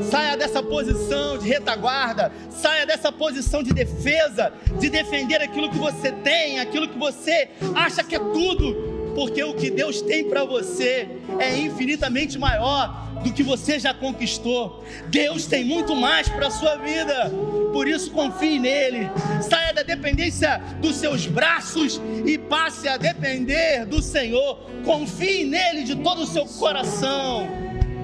Saia 0.00 0.36
dessa 0.36 0.62
posição 0.62 1.36
de 1.38 1.48
retaguarda, 1.48 2.32
saia 2.50 2.86
dessa 2.86 3.12
posição 3.12 3.62
de 3.62 3.72
defesa, 3.72 4.52
de 4.78 4.88
defender 4.88 5.40
aquilo 5.42 5.70
que 5.70 5.78
você 5.78 6.10
tem, 6.12 6.60
aquilo 6.60 6.88
que 6.88 6.98
você 6.98 7.50
acha 7.74 8.02
que 8.02 8.14
é 8.14 8.18
tudo, 8.18 9.12
porque 9.14 9.42
o 9.42 9.54
que 9.54 9.70
Deus 9.70 10.00
tem 10.00 10.24
para 10.24 10.44
você 10.44 11.08
é 11.38 11.56
infinitamente 11.58 12.38
maior 12.38 13.02
do 13.22 13.32
que 13.32 13.42
você 13.42 13.78
já 13.78 13.94
conquistou. 13.94 14.84
Deus 15.08 15.46
tem 15.46 15.64
muito 15.64 15.94
mais 15.94 16.28
para 16.28 16.48
a 16.48 16.50
sua 16.50 16.76
vida. 16.76 17.30
Por 17.72 17.86
isso 17.86 18.10
confie 18.10 18.58
nele. 18.58 19.10
Saia 19.40 19.72
da 19.72 19.82
dependência 19.82 20.60
dos 20.80 20.96
seus 20.96 21.26
braços 21.26 22.00
e 22.26 22.36
passe 22.36 22.88
a 22.88 22.96
depender 22.96 23.86
do 23.86 24.02
Senhor. 24.02 24.58
Confie 24.84 25.44
nele 25.44 25.84
de 25.84 25.96
todo 25.96 26.22
o 26.22 26.26
seu 26.26 26.44
coração. 26.46 27.48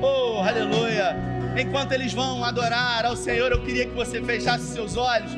Oh, 0.01 0.41
aleluia 0.41 1.38
enquanto 1.61 1.93
eles 1.93 2.13
vão 2.13 2.45
adorar 2.45 3.05
ao 3.05 3.17
Senhor, 3.17 3.51
eu 3.51 3.61
queria 3.63 3.87
que 3.87 3.95
você 3.95 4.23
fechasse 4.23 4.73
seus 4.73 4.97
olhos 4.97 5.33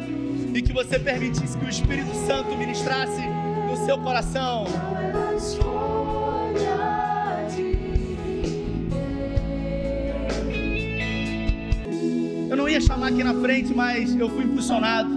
e 0.54 0.60
que 0.60 0.72
você 0.72 0.98
permitisse 0.98 1.56
que 1.56 1.64
o 1.64 1.68
Espírito 1.68 2.14
Santo 2.26 2.56
ministrasse 2.56 3.20
no 3.68 3.86
seu 3.86 3.98
coração. 3.98 4.64
Eu 12.48 12.56
não 12.56 12.68
ia 12.68 12.80
chamar 12.80 13.08
aqui 13.08 13.22
na 13.22 13.34
frente, 13.34 13.72
mas 13.72 14.14
eu 14.14 14.28
fui 14.28 14.44
impulsionado. 14.44 15.08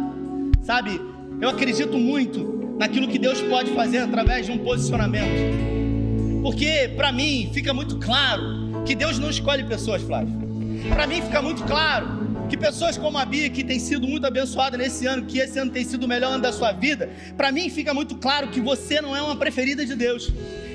Sabe, 0.62 1.02
eu 1.42 1.50
acredito 1.50 1.98
muito 1.98 2.76
naquilo 2.80 3.08
que 3.08 3.20
Deus 3.20 3.42
pode 3.42 3.72
fazer 3.72 3.98
através 3.98 4.46
de 4.46 4.52
um 4.52 4.60
posicionamento. 4.60 6.42
Porque 6.44 6.92
para 6.96 7.12
mim 7.12 7.50
fica 7.54 7.74
muito 7.74 7.98
claro 7.98 8.84
que 8.86 8.96
Deus 8.96 9.18
não 9.18 9.30
escolhe 9.30 9.64
pessoas, 9.64 10.02
Flávio. 10.02 10.43
Para 10.90 11.08
mim 11.08 11.22
fica 11.22 11.42
muito 11.42 11.64
claro 11.64 12.24
que 12.50 12.58
pessoas 12.58 12.98
como 12.98 13.18
a 13.18 13.26
Bia, 13.26 13.50
que 13.50 13.64
tem 13.64 13.80
sido 13.80 14.08
muito 14.08 14.28
abençoada 14.28 14.78
nesse 14.78 15.06
ano, 15.08 15.26
que 15.26 15.40
esse 15.40 15.58
ano 15.58 15.72
tem 15.72 15.84
sido 15.84 16.04
o 16.04 16.08
melhor 16.08 16.34
ano 16.34 16.44
da 16.44 16.52
sua 16.52 16.72
vida, 16.72 17.10
para 17.38 17.52
mim 17.52 17.70
fica 17.70 17.94
muito 17.94 18.16
claro 18.16 18.50
que 18.50 18.60
você 18.60 19.02
não 19.02 19.16
é 19.16 19.22
uma 19.22 19.36
preferida 19.36 19.86
de 19.86 19.96
Deus. 19.96 20.32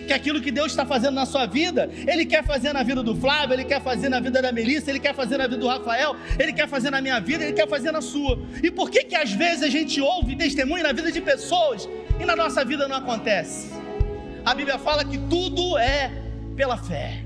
Que 0.07 0.12
aquilo 0.14 0.40
que 0.40 0.51
Deus 0.51 0.68
está 0.73 0.87
fazendo 0.87 1.14
na 1.14 1.27
sua 1.27 1.44
vida, 1.44 1.90
Ele 2.07 2.25
quer 2.25 2.42
fazer 2.42 2.73
na 2.73 2.83
vida 2.83 3.03
do 3.03 3.14
Flávio, 3.14 3.53
Ele 3.53 3.64
quer 3.64 3.83
fazer 3.83 4.09
na 4.09 4.18
vida 4.18 4.40
da 4.40 4.51
Melissa, 4.51 4.90
Ele 4.90 4.99
quer 4.99 5.14
fazer 5.14 5.37
na 5.37 5.44
vida 5.44 5.59
do 5.59 5.68
Rafael, 5.68 6.16
Ele 6.38 6.53
quer 6.55 6.66
fazer 6.66 6.88
na 6.90 7.03
minha 7.03 7.21
vida, 7.21 7.44
Ele 7.44 7.53
quer 7.53 7.68
fazer 7.68 7.92
na 7.92 8.01
sua. 8.01 8.38
E 8.62 8.71
por 8.71 8.90
que 8.90 9.05
que 9.05 9.14
às 9.14 9.31
vezes 9.33 9.62
a 9.62 9.68
gente 9.68 10.01
ouve 10.01 10.35
testemunho 10.35 10.83
na 10.83 10.92
vida 10.92 11.12
de 11.12 11.21
pessoas 11.21 11.87
e 12.18 12.25
na 12.25 12.35
nossa 12.35 12.64
vida 12.64 12.88
não 12.88 12.97
acontece? 12.97 13.71
A 14.47 14.55
Bíblia 14.55 14.79
fala 14.79 15.05
que 15.05 15.18
tudo 15.18 15.77
é 15.77 16.11
pela 16.57 16.79
fé. 16.79 17.23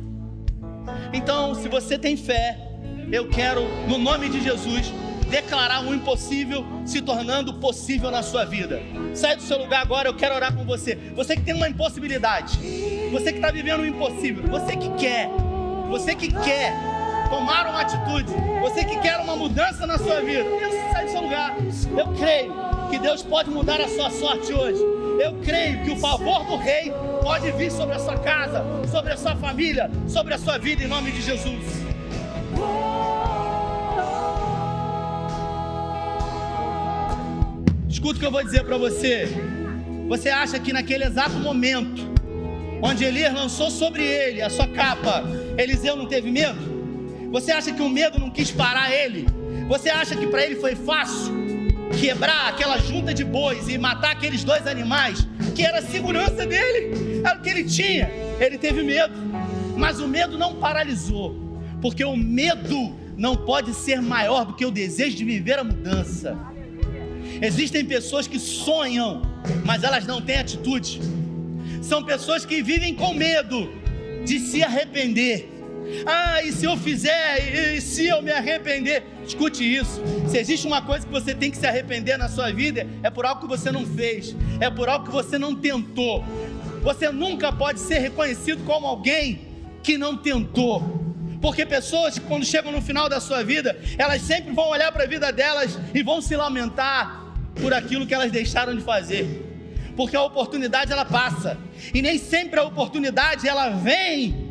Então, 1.13 1.55
se 1.55 1.69
você 1.69 1.97
tem 1.97 2.17
fé, 2.17 2.72
eu 3.13 3.29
quero, 3.29 3.69
no 3.87 3.99
nome 3.99 4.31
de 4.31 4.41
Jesus, 4.41 4.91
declarar 5.29 5.85
o 5.85 5.95
impossível 5.95 6.65
se 6.87 7.03
tornando 7.03 7.53
possível 7.55 8.11
na 8.11 8.23
sua 8.23 8.47
vida. 8.47 8.81
Sai 9.15 9.37
do 9.37 9.43
seu 9.43 9.59
lugar 9.59 9.83
agora, 9.83 10.09
eu 10.09 10.15
quero 10.15 10.35
orar 10.35 10.55
com 10.55 10.65
você. 10.65 10.95
Você 11.15 11.37
que 11.37 11.43
tem 11.43 11.55
uma 11.55 11.69
impossibilidade, 11.69 12.59
você 13.13 13.31
que 13.31 13.39
está 13.39 13.51
vivendo 13.51 13.81
o 13.81 13.83
um 13.83 13.87
impossível, 13.87 14.43
você 14.49 14.75
que 14.77 14.89
quer, 14.95 15.29
você 15.91 16.15
que 16.15 16.33
quer 16.43 16.73
tomar 17.29 17.67
uma 17.67 17.83
atitude, 17.83 18.33
você 18.63 18.83
que 18.83 18.99
quer 19.01 19.19
uma 19.19 19.37
mudança 19.37 19.87
na 19.87 19.99
sua 19.99 20.23
vida, 20.23 20.45
sai 20.91 21.05
do 21.05 21.11
seu 21.11 21.21
lugar. 21.21 21.55
Eu 21.95 22.07
creio 22.15 22.55
que 22.89 22.99
Deus 22.99 23.23
pode 23.23 23.51
mudar 23.51 23.79
a 23.79 23.89
sua 23.89 24.11
sorte 24.11 24.55
hoje. 24.55 24.81
Eu 25.23 25.35
creio 25.45 25.85
que 25.85 25.91
o 25.91 25.97
favor 25.97 26.45
do 26.45 26.57
Rei 26.57 26.91
pode 27.23 27.51
vir 27.53 27.71
sobre 27.71 27.95
a 27.95 27.99
sua 27.99 28.17
casa, 28.17 28.65
sobre 28.91 29.13
a 29.13 29.17
sua 29.19 29.37
família, 29.37 29.91
sobre 30.09 30.33
a 30.33 30.39
sua 30.39 30.57
vida, 30.57 30.83
em 30.83 30.89
nome 30.89 31.11
de 31.11 31.21
Jesus. 31.21 31.82
Escuta 38.03 38.17
o 38.17 38.19
que 38.19 38.27
eu 38.27 38.33
vou 38.33 38.43
dizer 38.43 38.65
para 38.65 38.77
você. 38.77 39.29
Você 40.09 40.29
acha 40.29 40.59
que 40.59 40.73
naquele 40.73 41.05
exato 41.05 41.35
momento, 41.35 42.03
onde 42.83 43.05
Elias 43.05 43.33
lançou 43.33 43.71
sobre 43.71 44.03
ele 44.03 44.43
a 44.43 44.51
sua 44.51 44.67
capa, 44.67 45.23
Eliseu 45.57 45.95
não 45.95 46.07
teve 46.07 46.29
medo? 46.29 46.59
Você 47.31 47.53
acha 47.53 47.71
que 47.71 47.81
o 47.81 47.89
medo 47.89 48.19
não 48.19 48.29
quis 48.29 48.51
parar 48.51 48.93
ele? 48.93 49.25
Você 49.69 49.89
acha 49.89 50.17
que 50.17 50.27
para 50.27 50.45
ele 50.45 50.57
foi 50.57 50.75
fácil 50.75 51.33
quebrar 52.01 52.49
aquela 52.49 52.77
junta 52.77 53.15
de 53.15 53.23
bois 53.23 53.69
e 53.69 53.79
matar 53.79 54.11
aqueles 54.11 54.43
dois 54.43 54.67
animais, 54.67 55.25
que 55.55 55.65
era 55.65 55.79
a 55.79 55.83
segurança 55.83 56.45
dele, 56.45 57.23
era 57.25 57.39
o 57.39 57.41
que 57.41 57.51
ele 57.51 57.63
tinha? 57.63 58.11
Ele 58.41 58.59
teve 58.59 58.83
medo, 58.83 59.15
mas 59.77 60.01
o 60.01 60.09
medo 60.09 60.37
não 60.37 60.57
paralisou, 60.57 61.37
porque 61.81 62.05
o 62.05 62.17
medo 62.17 62.97
não 63.17 63.37
pode 63.37 63.73
ser 63.73 64.03
maior 64.03 64.45
do 64.45 64.55
que 64.55 64.67
o 64.67 64.73
desejo 64.73 65.17
de 65.17 65.25
viver 65.25 65.61
a 65.61 65.63
mudança. 65.63 66.52
Existem 67.43 67.85
pessoas 67.85 68.29
que 68.29 68.39
sonham, 68.39 69.21
mas 69.65 69.83
elas 69.83 70.07
não 70.07 70.23
têm 70.23 70.39
atitude. 70.39 71.01
São 71.83 72.05
pessoas 72.05 72.45
que 72.45 72.63
vivem 72.63 72.95
com 72.95 73.13
medo 73.13 73.69
de 74.25 74.39
se 74.39 74.63
arrepender. 74.63 75.49
Ah, 76.07 76.41
e 76.45 76.53
se 76.53 76.65
eu 76.65 76.77
fizer, 76.77 77.75
e 77.75 77.81
se 77.81 78.07
eu 78.07 78.23
me 78.23 78.31
arrepender? 78.31 79.03
Escute 79.27 79.65
isso. 79.65 80.01
Se 80.29 80.39
existe 80.39 80.69
uma 80.69 80.83
coisa 80.83 81.05
que 81.05 81.13
você 81.13 81.35
tem 81.35 81.51
que 81.51 81.57
se 81.57 81.67
arrepender 81.67 82.17
na 82.17 82.29
sua 82.29 82.53
vida, 82.53 82.87
é 83.03 83.11
por 83.11 83.27
algo 83.27 83.41
que 83.41 83.49
você 83.49 83.73
não 83.73 83.85
fez, 83.85 84.37
é 84.61 84.71
por 84.71 84.89
algo 84.89 85.07
que 85.07 85.13
você 85.13 85.37
não 85.37 85.53
tentou. 85.53 86.25
Você 86.85 87.11
nunca 87.11 87.51
pode 87.51 87.81
ser 87.81 87.99
reconhecido 87.99 88.65
como 88.65 88.87
alguém 88.87 89.41
que 89.83 89.99
não 89.99 90.17
tentou. 90.17 91.03
Porque 91.41 91.67
pessoas, 91.67 92.21
quando 92.21 92.47
chegam 92.47 92.71
no 92.71 92.81
final 92.81 93.09
da 93.09 93.19
sua 93.19 93.43
vida, 93.43 93.77
elas 93.99 94.23
sempre 94.23 94.53
vão 94.53 94.69
olhar 94.69 94.93
para 94.93 95.03
a 95.03 95.09
vida 95.09 95.33
delas 95.33 95.77
e 95.93 96.01
vão 96.05 96.23
se 96.23 96.37
lamentar 96.37 97.22
por 97.61 97.73
aquilo 97.73 98.07
que 98.07 98.15
elas 98.15 98.31
deixaram 98.31 98.75
de 98.75 98.83
fazer. 98.83 99.49
Porque 99.97 100.17
a 100.17 100.23
oportunidade 100.23 100.93
ela 100.93 101.05
passa. 101.05 101.59
E 101.93 102.01
nem 102.01 102.19
sempre 102.19 102.59
a 102.59 102.65
oportunidade 102.65 103.47
ela 103.47 103.71
vem 103.71 104.51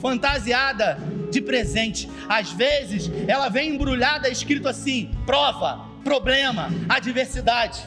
fantasiada 0.00 0.98
de 1.30 1.40
presente. 1.40 2.08
Às 2.28 2.50
vezes 2.50 3.10
ela 3.28 3.48
vem 3.48 3.74
embrulhada 3.74 4.28
escrito 4.28 4.68
assim: 4.68 5.10
prova, 5.24 5.86
problema, 6.02 6.68
adversidade. 6.88 7.86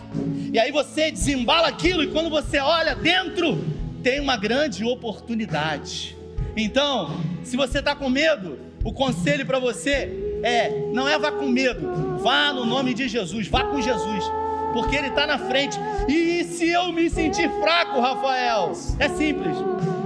E 0.54 0.58
aí 0.58 0.72
você 0.72 1.12
desembala 1.12 1.68
aquilo 1.68 2.02
e 2.04 2.08
quando 2.08 2.30
você 2.30 2.60
olha 2.60 2.96
dentro, 2.96 3.62
tem 4.02 4.22
uma 4.22 4.38
grande 4.38 4.86
oportunidade. 4.86 6.15
Então, 6.56 7.20
se 7.44 7.58
você 7.58 7.80
está 7.80 7.94
com 7.94 8.10
medo, 8.10 8.58
o 8.86 8.94
conselho 8.94 9.46
para 9.46 9.60
você 9.60 10.39
é: 10.41 10.70
não 10.94 11.10
é 11.10 11.20
vá 11.20 11.30
com 11.30 11.50
medo, 11.50 12.18
vá 12.20 12.54
no 12.54 12.65
nome 12.65 12.94
de 12.94 13.10
Jesus, 13.10 13.50
vá 13.50 13.65
com 13.65 13.82
Jesus 13.82 14.44
porque 14.75 14.93
Ele 14.93 15.07
está 15.07 15.25
na 15.25 15.39
frente. 15.39 15.79
E 16.05 16.43
se 16.43 16.67
eu 16.67 16.91
me 16.91 17.09
sentir 17.09 17.49
fraco, 17.61 18.01
Rafael? 18.01 18.73
É 18.99 19.07
simples. 19.07 19.55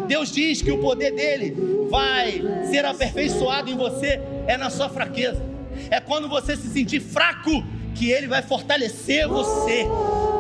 Deus 0.08 0.32
diz 0.32 0.62
que 0.62 0.71
o 0.71 0.77
poder 0.77 1.12
dele 1.12 1.88
vai 1.89 2.39
ser 2.69 2.86
aperfeiçoado 2.86 3.71
em 3.71 3.75
você, 3.75 4.21
é 4.45 4.55
na 4.58 4.69
sua 4.69 4.88
fraqueza. 4.88 5.41
É 5.89 5.99
quando 5.99 6.30
você 6.30 6.55
se 6.55 6.67
sentir 6.67 6.99
fraco 6.99 7.63
que 7.95 8.11
ele 8.11 8.28
vai 8.28 8.43
fortalecer 8.43 9.28
você, 9.28 9.88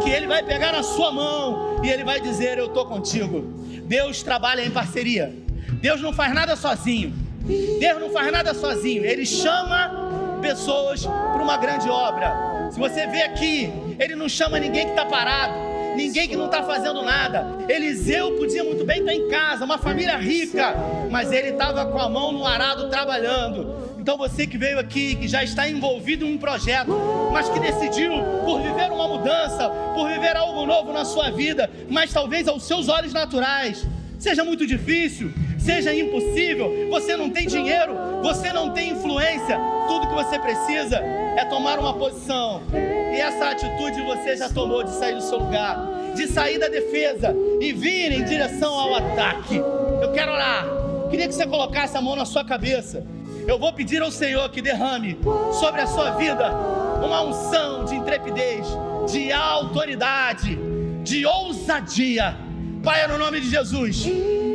que 0.03 0.11
ele 0.11 0.27
vai 0.27 0.43
pegar 0.43 0.73
na 0.73 0.83
sua 0.83 1.11
mão 1.11 1.81
e 1.83 1.89
ele 1.89 2.03
vai 2.03 2.21
dizer: 2.21 2.59
Eu 2.59 2.67
estou 2.67 2.85
contigo. 2.85 3.41
Deus 3.85 4.21
trabalha 4.21 4.63
em 4.63 4.69
parceria. 4.69 5.33
Deus 5.81 5.99
não 6.01 6.13
faz 6.13 6.35
nada 6.35 6.55
sozinho. 6.55 7.11
Deus 7.79 7.99
não 7.99 8.11
faz 8.11 8.31
nada 8.31 8.53
sozinho. 8.53 9.03
Ele 9.03 9.25
chama 9.25 10.37
pessoas 10.39 11.03
para 11.03 11.41
uma 11.41 11.57
grande 11.57 11.89
obra. 11.89 12.48
Se 12.69 12.79
você 12.79 13.07
vê 13.07 13.23
aqui 13.23 13.71
ele 13.99 14.15
não 14.15 14.29
chama 14.29 14.59
ninguém 14.59 14.85
que 14.85 14.91
está 14.91 15.05
parado, 15.05 15.53
ninguém 15.95 16.27
que 16.27 16.35
não 16.35 16.45
está 16.45 16.63
fazendo 16.63 17.01
nada. 17.01 17.45
Eliseu 17.67 18.37
podia 18.37 18.63
muito 18.63 18.85
bem 18.85 18.99
estar 18.99 19.13
em 19.13 19.27
casa, 19.27 19.65
uma 19.65 19.77
família 19.77 20.17
rica, 20.17 20.75
mas 21.11 21.31
ele 21.31 21.49
estava 21.49 21.85
com 21.85 21.99
a 21.99 22.07
mão 22.07 22.31
no 22.31 22.45
arado 22.45 22.89
trabalhando. 22.89 23.89
Então 23.99 24.17
você 24.17 24.47
que 24.47 24.57
veio 24.57 24.79
aqui, 24.79 25.15
que 25.15 25.27
já 25.27 25.43
está 25.43 25.67
envolvido 25.67 26.25
em 26.25 26.33
um 26.33 26.37
projeto, 26.37 26.91
mas 27.33 27.49
que 27.49 27.59
decidiu 27.59 28.13
por 28.45 28.61
viver 28.61 28.91
uma 28.91 29.07
mudança, 29.07 29.69
por 29.93 30.07
viver 30.07 30.37
algo 30.37 30.65
novo 30.65 30.93
na 30.93 31.03
sua 31.03 31.29
vida, 31.31 31.69
mas 31.89 32.13
talvez 32.13 32.47
aos 32.47 32.63
seus 32.63 32.87
olhos 32.87 33.11
naturais 33.11 33.85
seja 34.17 34.43
muito 34.43 34.65
difícil, 34.65 35.33
seja 35.59 35.93
impossível, 35.93 36.87
você 36.89 37.15
não 37.15 37.29
tem 37.29 37.47
dinheiro, 37.47 37.93
você 38.21 38.51
não 38.53 38.71
tem 38.71 38.91
influência, 38.91 39.59
tudo 39.87 40.07
que 40.07 40.13
você 40.13 40.39
precisa 40.39 40.97
é 40.97 41.45
tomar 41.45 41.79
uma 41.79 41.93
posição. 41.93 42.61
E 42.73 43.19
essa 43.19 43.49
atitude 43.49 44.01
você 44.03 44.37
já 44.37 44.49
tomou 44.49 44.83
de 44.83 44.91
sair 44.91 45.15
do 45.15 45.21
seu 45.21 45.39
lugar, 45.39 45.77
de 46.15 46.27
sair 46.27 46.57
da 46.57 46.67
defesa 46.67 47.35
e 47.59 47.71
vir 47.73 48.11
em 48.11 48.23
direção 48.23 48.73
ao 48.73 48.95
ataque. 48.95 49.57
Eu 50.01 50.11
quero 50.13 50.31
orar. 50.31 50.65
Queria 51.09 51.27
que 51.27 51.33
você 51.33 51.45
colocasse 51.45 51.97
a 51.97 52.01
mão 52.01 52.15
na 52.15 52.25
sua 52.25 52.45
cabeça. 52.45 53.03
Eu 53.47 53.57
vou 53.57 53.73
pedir 53.73 54.01
ao 54.01 54.11
Senhor 54.11 54.47
que 54.49 54.61
derrame 54.61 55.17
sobre 55.59 55.81
a 55.81 55.87
sua 55.87 56.11
vida 56.11 56.51
uma 57.03 57.21
unção 57.23 57.85
de 57.85 57.95
intrepidez, 57.95 58.67
de 59.11 59.31
autoridade, 59.31 60.57
de 61.03 61.25
ousadia. 61.25 62.37
Pai, 62.83 63.03
é 63.03 63.07
no 63.07 63.17
nome 63.17 63.41
de 63.41 63.49
Jesus, 63.49 64.05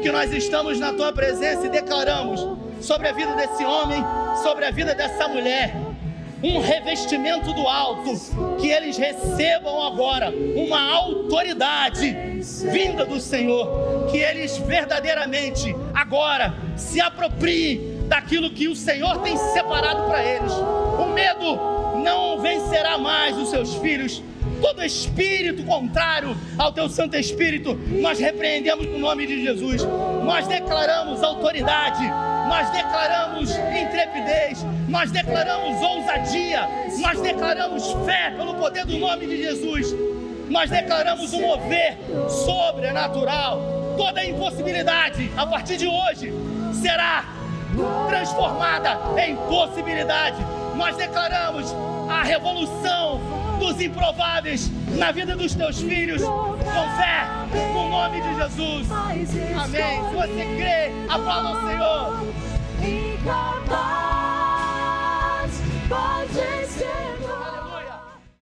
que 0.04 0.12
nós 0.12 0.30
estamos 0.34 0.78
na 0.78 0.92
tua 0.92 1.14
presença 1.14 1.64
e 1.64 1.70
declaramos 1.70 2.46
sobre 2.78 3.08
a 3.08 3.12
vida 3.12 3.34
desse 3.36 3.64
homem, 3.64 4.04
sobre 4.42 4.66
a 4.66 4.70
vida 4.70 4.94
dessa 4.94 5.26
mulher, 5.28 5.74
um 6.42 6.60
revestimento 6.60 7.54
do 7.54 7.66
alto, 7.66 8.12
que 8.60 8.68
eles 8.68 8.98
recebam 8.98 9.82
agora 9.86 10.30
uma 10.30 10.92
autoridade 10.92 12.12
vinda 12.70 13.06
do 13.06 13.18
Senhor, 13.18 14.06
que 14.10 14.18
eles 14.18 14.58
verdadeiramente 14.58 15.74
agora 15.94 16.54
se 16.76 17.00
apropriem 17.00 18.00
daquilo 18.06 18.50
que 18.50 18.68
o 18.68 18.76
Senhor 18.76 19.22
tem 19.22 19.38
separado 19.38 20.02
para 20.06 20.22
eles. 20.22 20.52
O 20.52 21.14
medo 21.14 21.56
não 22.04 22.42
vencerá 22.42 22.98
mais 22.98 23.38
os 23.38 23.48
seus 23.48 23.74
filhos. 23.76 24.22
Todo 24.64 24.82
espírito 24.82 25.62
contrário 25.64 26.34
ao 26.56 26.72
teu 26.72 26.88
Santo 26.88 27.18
Espírito, 27.18 27.78
nós 28.00 28.18
repreendemos 28.18 28.86
no 28.86 28.98
nome 28.98 29.26
de 29.26 29.42
Jesus. 29.42 29.82
Nós 30.24 30.48
declaramos 30.48 31.22
autoridade, 31.22 32.02
nós 32.48 32.70
declaramos 32.70 33.50
intrepidez, 33.50 34.64
nós 34.88 35.10
declaramos 35.10 35.82
ousadia, 35.82 36.66
nós 36.98 37.20
declaramos 37.20 37.92
fé 38.06 38.30
pelo 38.34 38.54
poder 38.54 38.86
do 38.86 38.96
nome 38.96 39.26
de 39.26 39.36
Jesus. 39.36 39.94
Nós 40.48 40.70
declaramos 40.70 41.34
um 41.34 41.42
mover 41.42 41.98
sobrenatural. 42.30 43.94
Toda 43.98 44.24
impossibilidade, 44.24 45.30
a 45.36 45.46
partir 45.46 45.76
de 45.76 45.86
hoje, 45.86 46.32
será 46.72 47.26
transformada 48.08 48.98
em 49.22 49.36
possibilidade. 49.36 50.38
Nós 50.74 50.96
declaramos 50.96 51.70
a 52.08 52.22
revolução 52.22 53.43
dos 53.58 53.80
improváveis 53.80 54.70
na 54.96 55.10
vida 55.12 55.36
dos 55.36 55.54
teus 55.54 55.80
filhos, 55.80 56.22
com 56.22 56.96
fé, 56.96 57.26
no 57.72 57.88
nome 57.88 58.20
de 58.20 58.34
Jesus. 58.34 58.90
Amém. 58.90 59.26
Se 59.26 60.14
você 60.14 60.44
crê, 60.56 60.92
aplauda 61.08 61.48
ao 61.48 61.60
Senhor. 61.66 62.24
Incapaz 62.82 63.94
pode. 65.88 67.03